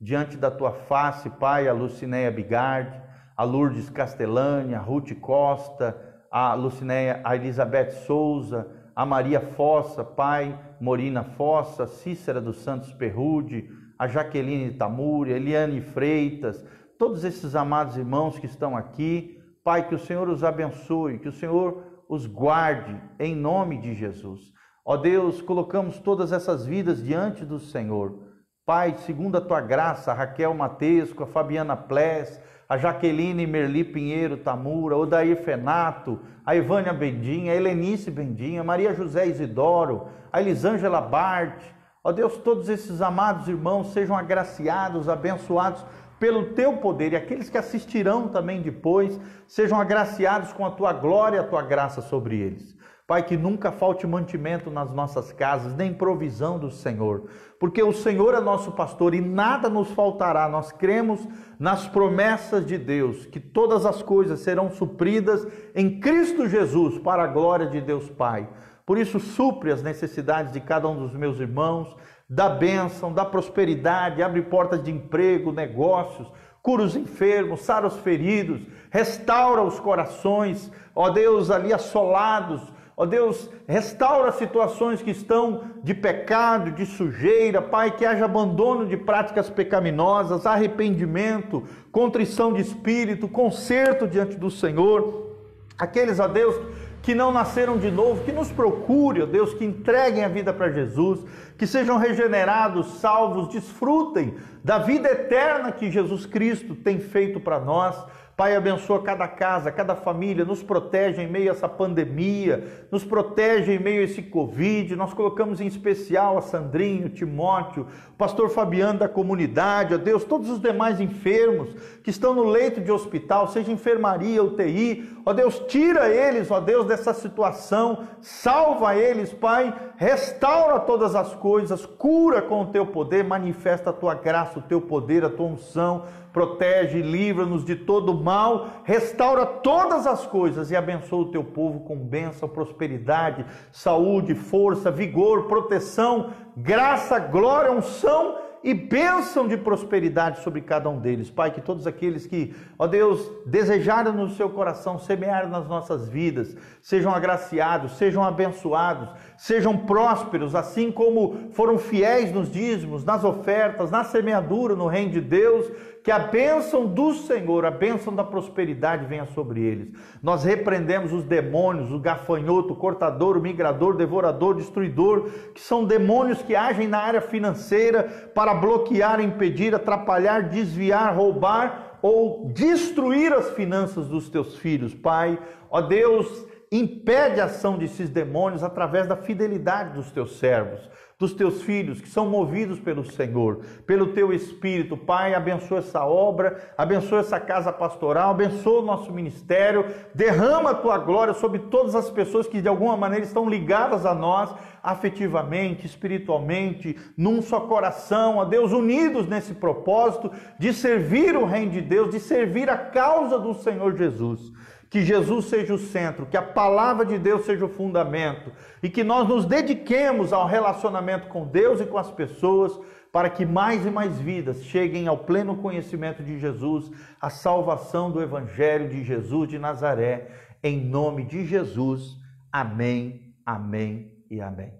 diante 0.00 0.36
da 0.36 0.50
tua 0.50 0.72
face, 0.72 1.30
Pai, 1.30 1.68
a 1.68 1.72
Lucinéia 1.72 2.32
Bigardi, 2.32 3.00
a 3.36 3.44
Lourdes 3.44 3.88
Castellani, 3.88 4.74
a 4.74 4.80
Ruth 4.80 5.14
Costa, 5.20 6.07
a 6.30 6.54
Lucinéia, 6.54 7.20
a 7.24 7.34
Elizabeth 7.36 7.90
Souza, 8.06 8.68
a 8.94 9.06
Maria 9.06 9.40
Fossa, 9.40 10.04
Pai, 10.04 10.58
Morina 10.80 11.24
Fossa, 11.24 11.86
Cícera 11.86 12.40
dos 12.40 12.56
Santos 12.56 12.92
Perrude, 12.92 13.68
a 13.98 14.06
Jaqueline 14.06 14.72
Tamuri, 14.72 15.32
Eliane 15.32 15.80
Freitas, 15.80 16.64
todos 16.98 17.24
esses 17.24 17.54
amados 17.54 17.96
irmãos 17.96 18.38
que 18.38 18.46
estão 18.46 18.76
aqui. 18.76 19.40
Pai, 19.62 19.86
que 19.86 19.94
o 19.94 19.98
Senhor 19.98 20.28
os 20.28 20.42
abençoe, 20.42 21.18
que 21.18 21.28
o 21.28 21.32
Senhor 21.32 21.82
os 22.08 22.26
guarde 22.26 23.00
em 23.18 23.36
nome 23.36 23.78
de 23.78 23.94
Jesus. 23.94 24.52
Ó 24.84 24.96
Deus, 24.96 25.42
colocamos 25.42 25.98
todas 25.98 26.32
essas 26.32 26.64
vidas 26.64 27.04
diante 27.04 27.44
do 27.44 27.58
Senhor. 27.58 28.18
Pai, 28.64 28.96
segundo 28.98 29.36
a 29.36 29.40
tua 29.40 29.60
graça, 29.60 30.10
a 30.10 30.14
Raquel 30.14 30.54
Matesco, 30.54 31.22
a 31.22 31.26
Fabiana 31.26 31.76
Pless, 31.76 32.40
a 32.68 32.76
Jaqueline 32.76 33.46
Merli 33.46 33.82
Pinheiro 33.82 34.36
Tamura, 34.36 34.96
o 34.96 35.06
Dair 35.06 35.42
Fenato, 35.42 36.20
a 36.44 36.54
Ivânia 36.54 36.92
Bendinha, 36.92 37.52
a 37.52 37.56
Helenice 37.56 38.10
Bendinha, 38.10 38.62
Maria 38.62 38.92
José 38.92 39.26
Isidoro, 39.26 40.08
a 40.32 40.40
Elisângela 40.40 41.00
Bart, 41.00 41.62
Ó 42.08 42.12
Deus, 42.12 42.38
todos 42.38 42.70
esses 42.70 43.02
amados 43.02 43.48
irmãos 43.48 43.92
sejam 43.92 44.16
agraciados, 44.16 45.08
abençoados 45.08 45.84
pelo 46.18 46.54
teu 46.54 46.78
poder 46.78 47.12
e 47.12 47.16
aqueles 47.16 47.50
que 47.50 47.58
assistirão 47.58 48.28
também 48.28 48.62
depois 48.62 49.20
sejam 49.46 49.80
agraciados 49.80 50.50
com 50.52 50.64
a 50.64 50.70
tua 50.70 50.92
glória 50.92 51.36
e 51.36 51.40
a 51.40 51.44
tua 51.44 51.60
graça 51.60 52.00
sobre 52.00 52.38
eles. 52.38 52.77
Pai, 53.08 53.22
que 53.22 53.38
nunca 53.38 53.72
falte 53.72 54.06
mantimento 54.06 54.70
nas 54.70 54.92
nossas 54.92 55.32
casas, 55.32 55.74
nem 55.74 55.94
provisão 55.94 56.58
do 56.58 56.70
Senhor, 56.70 57.24
porque 57.58 57.82
o 57.82 57.90
Senhor 57.90 58.34
é 58.34 58.40
nosso 58.40 58.72
pastor 58.72 59.14
e 59.14 59.20
nada 59.22 59.70
nos 59.70 59.90
faltará. 59.92 60.46
Nós 60.46 60.72
cremos 60.72 61.26
nas 61.58 61.86
promessas 61.86 62.66
de 62.66 62.76
Deus, 62.76 63.24
que 63.24 63.40
todas 63.40 63.86
as 63.86 64.02
coisas 64.02 64.40
serão 64.40 64.70
supridas 64.70 65.46
em 65.74 65.98
Cristo 65.98 66.46
Jesus 66.46 66.98
para 66.98 67.22
a 67.22 67.26
glória 67.26 67.64
de 67.64 67.80
Deus 67.80 68.10
Pai. 68.10 68.46
Por 68.84 68.98
isso, 68.98 69.18
supre 69.18 69.72
as 69.72 69.82
necessidades 69.82 70.52
de 70.52 70.60
cada 70.60 70.86
um 70.86 70.98
dos 70.98 71.14
meus 71.14 71.40
irmãos, 71.40 71.96
dá 72.28 72.50
bênção, 72.50 73.10
dá 73.10 73.24
prosperidade, 73.24 74.22
abre 74.22 74.42
portas 74.42 74.84
de 74.84 74.90
emprego, 74.90 75.50
negócios, 75.50 76.30
cura 76.60 76.82
os 76.82 76.94
enfermos, 76.94 77.62
sara 77.62 77.86
os 77.86 77.96
feridos, 78.00 78.60
restaura 78.90 79.62
os 79.62 79.80
corações, 79.80 80.70
ó 80.94 81.08
Deus, 81.08 81.50
ali 81.50 81.72
assolados, 81.72 82.76
ó 83.00 83.06
Deus, 83.06 83.48
restaura 83.68 84.32
situações 84.32 85.00
que 85.00 85.12
estão 85.12 85.66
de 85.84 85.94
pecado, 85.94 86.72
de 86.72 86.84
sujeira, 86.84 87.62
Pai, 87.62 87.96
que 87.96 88.04
haja 88.04 88.24
abandono 88.24 88.86
de 88.86 88.96
práticas 88.96 89.48
pecaminosas, 89.48 90.44
arrependimento, 90.44 91.62
contrição 91.92 92.52
de 92.52 92.60
espírito, 92.60 93.28
conserto 93.28 94.08
diante 94.08 94.34
do 94.34 94.50
Senhor. 94.50 95.36
Aqueles, 95.78 96.18
ó 96.18 96.26
Deus, 96.26 96.56
que 97.00 97.14
não 97.14 97.30
nasceram 97.30 97.78
de 97.78 97.88
novo, 97.88 98.24
que 98.24 98.32
nos 98.32 98.50
procure, 98.50 99.22
ó 99.22 99.26
Deus, 99.26 99.54
que 99.54 99.64
entreguem 99.64 100.24
a 100.24 100.28
vida 100.28 100.52
para 100.52 100.72
Jesus, 100.72 101.20
que 101.58 101.66
sejam 101.66 101.98
regenerados, 101.98 103.00
salvos, 103.00 103.48
desfrutem 103.48 104.36
da 104.62 104.78
vida 104.78 105.10
eterna 105.10 105.72
que 105.72 105.90
Jesus 105.90 106.24
Cristo 106.24 106.76
tem 106.76 107.00
feito 107.00 107.40
para 107.40 107.58
nós. 107.58 107.96
Pai, 108.36 108.54
abençoa 108.54 109.02
cada 109.02 109.26
casa, 109.26 109.72
cada 109.72 109.96
família, 109.96 110.44
nos 110.44 110.62
protege 110.62 111.20
em 111.20 111.26
meio 111.26 111.50
a 111.50 111.54
essa 111.54 111.68
pandemia, 111.68 112.86
nos 112.88 113.02
protege 113.02 113.72
em 113.72 113.80
meio 113.80 114.00
a 114.00 114.04
esse 114.04 114.22
Covid. 114.22 114.94
Nós 114.94 115.12
colocamos 115.12 115.60
em 115.60 115.66
especial 115.66 116.38
a 116.38 116.40
Sandrinho, 116.40 117.08
Timóteo, 117.08 117.88
o 118.10 118.16
pastor 118.16 118.48
Fabiano 118.50 119.00
da 119.00 119.08
comunidade, 119.08 119.92
ó 119.92 119.98
Deus, 119.98 120.22
todos 120.22 120.48
os 120.48 120.60
demais 120.60 121.00
enfermos 121.00 121.70
que 122.04 122.10
estão 122.10 122.32
no 122.32 122.44
leito 122.44 122.80
de 122.80 122.92
hospital, 122.92 123.48
seja 123.48 123.72
enfermaria, 123.72 124.40
UTI, 124.40 125.18
ó 125.26 125.32
Deus, 125.32 125.58
tira 125.66 126.08
eles, 126.08 126.48
ó 126.52 126.60
Deus, 126.60 126.86
dessa 126.86 127.12
situação, 127.12 128.06
salva 128.20 128.94
eles, 128.94 129.32
Pai, 129.32 129.74
restaura 129.98 130.78
todas 130.78 131.16
as 131.16 131.34
coisas, 131.34 131.84
cura 131.84 132.40
com 132.40 132.62
o 132.62 132.66
teu 132.66 132.86
poder, 132.86 133.24
manifesta 133.24 133.90
a 133.90 133.92
tua 133.92 134.14
graça, 134.14 134.60
o 134.60 134.62
teu 134.62 134.80
poder, 134.80 135.24
a 135.24 135.28
tua 135.28 135.46
unção 135.46 136.04
protege, 136.32 137.02
livra-nos 137.02 137.64
de 137.64 137.74
todo 137.74 138.14
mal, 138.14 138.68
restaura 138.84 139.44
todas 139.44 140.06
as 140.06 140.24
coisas 140.24 140.70
e 140.70 140.76
abençoa 140.76 141.22
o 141.22 141.30
teu 141.32 141.42
povo 141.42 141.80
com 141.80 141.96
bênção, 141.96 142.48
prosperidade, 142.48 143.44
saúde, 143.72 144.36
força, 144.36 144.88
vigor, 144.88 145.48
proteção, 145.48 146.30
graça, 146.56 147.18
glória, 147.18 147.72
unção 147.72 148.36
e 148.62 148.74
bênção 148.74 149.46
de 149.46 149.56
prosperidade 149.56 150.40
sobre 150.42 150.60
cada 150.60 150.88
um 150.88 150.98
deles. 150.98 151.30
Pai, 151.30 151.50
que 151.50 151.60
todos 151.60 151.86
aqueles 151.86 152.26
que, 152.26 152.54
ó 152.78 152.86
Deus, 152.86 153.30
desejaram 153.46 154.12
no 154.12 154.30
seu 154.30 154.50
coração 154.50 154.98
semear 154.98 155.48
nas 155.48 155.66
nossas 155.68 156.08
vidas, 156.08 156.56
sejam 156.82 157.14
agraciados, 157.14 157.96
sejam 157.96 158.22
abençoados, 158.22 159.10
sejam 159.36 159.76
prósperos, 159.76 160.54
assim 160.54 160.90
como 160.90 161.50
foram 161.52 161.78
fiéis 161.78 162.32
nos 162.32 162.50
dízimos, 162.50 163.04
nas 163.04 163.24
ofertas, 163.24 163.90
na 163.90 164.04
semeadura 164.04 164.74
no 164.74 164.86
reino 164.86 165.12
de 165.12 165.20
Deus, 165.20 165.70
que 166.02 166.10
a 166.10 166.18
bênção 166.18 166.86
do 166.86 167.12
Senhor, 167.12 167.64
a 167.64 167.70
bênção 167.70 168.14
da 168.14 168.24
prosperidade 168.24 169.06
venha 169.06 169.26
sobre 169.26 169.60
eles. 169.60 169.88
Nós 170.22 170.44
repreendemos 170.44 171.12
os 171.12 171.24
demônios, 171.24 171.92
o 171.92 171.98
gafanhoto, 171.98 172.72
o 172.72 172.76
cortador, 172.76 173.36
o 173.36 173.40
migrador, 173.40 173.94
o 173.94 173.98
devorador, 173.98 174.54
o 174.54 174.58
destruidor, 174.58 175.28
que 175.54 175.60
são 175.60 175.84
demônios 175.84 176.42
que 176.42 176.54
agem 176.54 176.88
na 176.88 176.98
área 176.98 177.20
financeira 177.20 178.30
para 178.34 178.54
bloquear, 178.54 179.20
impedir, 179.20 179.74
atrapalhar, 179.74 180.48
desviar, 180.48 181.14
roubar 181.14 181.98
ou 182.00 182.50
destruir 182.54 183.32
as 183.32 183.50
finanças 183.50 184.06
dos 184.06 184.28
teus 184.28 184.56
filhos. 184.56 184.94
Pai, 184.94 185.38
ó 185.70 185.80
Deus, 185.80 186.46
impede 186.70 187.40
a 187.40 187.46
ação 187.46 187.78
desses 187.78 188.08
demônios 188.10 188.62
através 188.62 189.06
da 189.06 189.16
fidelidade 189.16 189.94
dos 189.94 190.10
teus 190.10 190.38
servos 190.38 190.88
dos 191.18 191.32
teus 191.34 191.62
filhos 191.62 192.00
que 192.00 192.08
são 192.08 192.30
movidos 192.30 192.78
pelo 192.78 193.04
Senhor, 193.04 193.62
pelo 193.84 194.12
teu 194.12 194.32
Espírito. 194.32 194.96
Pai, 194.96 195.34
abençoa 195.34 195.78
essa 195.78 196.04
obra, 196.04 196.72
abençoa 196.78 197.18
essa 197.20 197.40
casa 197.40 197.72
pastoral, 197.72 198.30
abençoa 198.30 198.80
o 198.80 198.84
nosso 198.84 199.12
ministério, 199.12 199.84
derrama 200.14 200.70
a 200.70 200.74
tua 200.74 200.96
glória 200.96 201.34
sobre 201.34 201.58
todas 201.58 201.96
as 201.96 202.08
pessoas 202.08 202.46
que 202.46 202.62
de 202.62 202.68
alguma 202.68 202.96
maneira 202.96 203.24
estão 203.24 203.48
ligadas 203.48 204.06
a 204.06 204.14
nós, 204.14 204.54
afetivamente, 204.80 205.84
espiritualmente, 205.84 206.96
num 207.16 207.42
só 207.42 207.60
coração, 207.62 208.40
a 208.40 208.44
Deus, 208.44 208.70
unidos 208.70 209.26
nesse 209.26 209.54
propósito 209.54 210.30
de 210.56 210.72
servir 210.72 211.36
o 211.36 211.44
Reino 211.44 211.72
de 211.72 211.80
Deus, 211.80 212.10
de 212.10 212.20
servir 212.20 212.70
a 212.70 212.78
causa 212.78 213.40
do 213.40 213.54
Senhor 213.54 213.96
Jesus. 213.96 214.52
Que 214.90 215.02
Jesus 215.02 215.46
seja 215.46 215.74
o 215.74 215.78
centro, 215.78 216.26
que 216.26 216.36
a 216.36 216.42
palavra 216.42 217.04
de 217.04 217.18
Deus 217.18 217.44
seja 217.44 217.66
o 217.66 217.68
fundamento 217.68 218.50
e 218.82 218.88
que 218.88 219.04
nós 219.04 219.28
nos 219.28 219.44
dediquemos 219.44 220.32
ao 220.32 220.46
relacionamento 220.46 221.28
com 221.28 221.46
Deus 221.46 221.80
e 221.80 221.86
com 221.86 221.98
as 221.98 222.10
pessoas 222.10 222.78
para 223.12 223.30
que 223.30 223.44
mais 223.44 223.84
e 223.84 223.90
mais 223.90 224.18
vidas 224.18 224.62
cheguem 224.64 225.06
ao 225.06 225.18
pleno 225.18 225.56
conhecimento 225.56 226.22
de 226.22 226.38
Jesus, 226.38 226.90
a 227.20 227.30
salvação 227.30 228.10
do 228.10 228.22
Evangelho 228.22 228.88
de 228.88 229.02
Jesus 229.02 229.48
de 229.48 229.58
Nazaré, 229.58 230.30
em 230.62 230.84
nome 230.84 231.24
de 231.24 231.44
Jesus. 231.44 232.16
Amém, 232.52 233.34
amém 233.44 234.12
e 234.30 234.40
amém. 234.40 234.72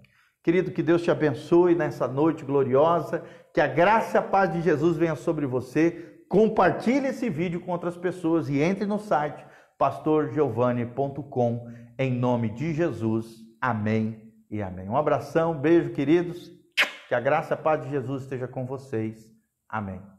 Querido, 0.43 0.71
que 0.71 0.83
Deus 0.83 1.03
te 1.03 1.11
abençoe 1.11 1.75
nessa 1.75 2.07
noite 2.07 2.45
gloriosa, 2.45 3.23
que 3.53 3.61
a 3.61 3.67
graça 3.67 4.17
e 4.17 4.19
a 4.19 4.23
paz 4.23 4.51
de 4.51 4.61
Jesus 4.61 4.95
venha 4.95 5.15
sobre 5.15 5.45
você. 5.45 6.23
Compartilhe 6.29 7.07
esse 7.07 7.29
vídeo 7.29 7.59
com 7.59 7.71
outras 7.71 7.97
pessoas 7.97 8.47
e 8.47 8.61
entre 8.61 8.85
no 8.85 8.99
site 8.99 9.43
pastorgiovanni.com. 9.79 11.71
Em 11.97 12.13
nome 12.13 12.49
de 12.49 12.73
Jesus. 12.73 13.43
Amém 13.59 14.31
e 14.51 14.61
amém. 14.61 14.87
Um 14.87 14.97
abração, 14.97 15.57
beijo, 15.59 15.91
queridos. 15.91 16.51
Que 17.07 17.15
a 17.15 17.19
graça 17.19 17.53
e 17.53 17.55
a 17.55 17.57
paz 17.57 17.83
de 17.83 17.89
Jesus 17.89 18.23
esteja 18.23 18.47
com 18.47 18.65
vocês. 18.65 19.27
Amém. 19.67 20.18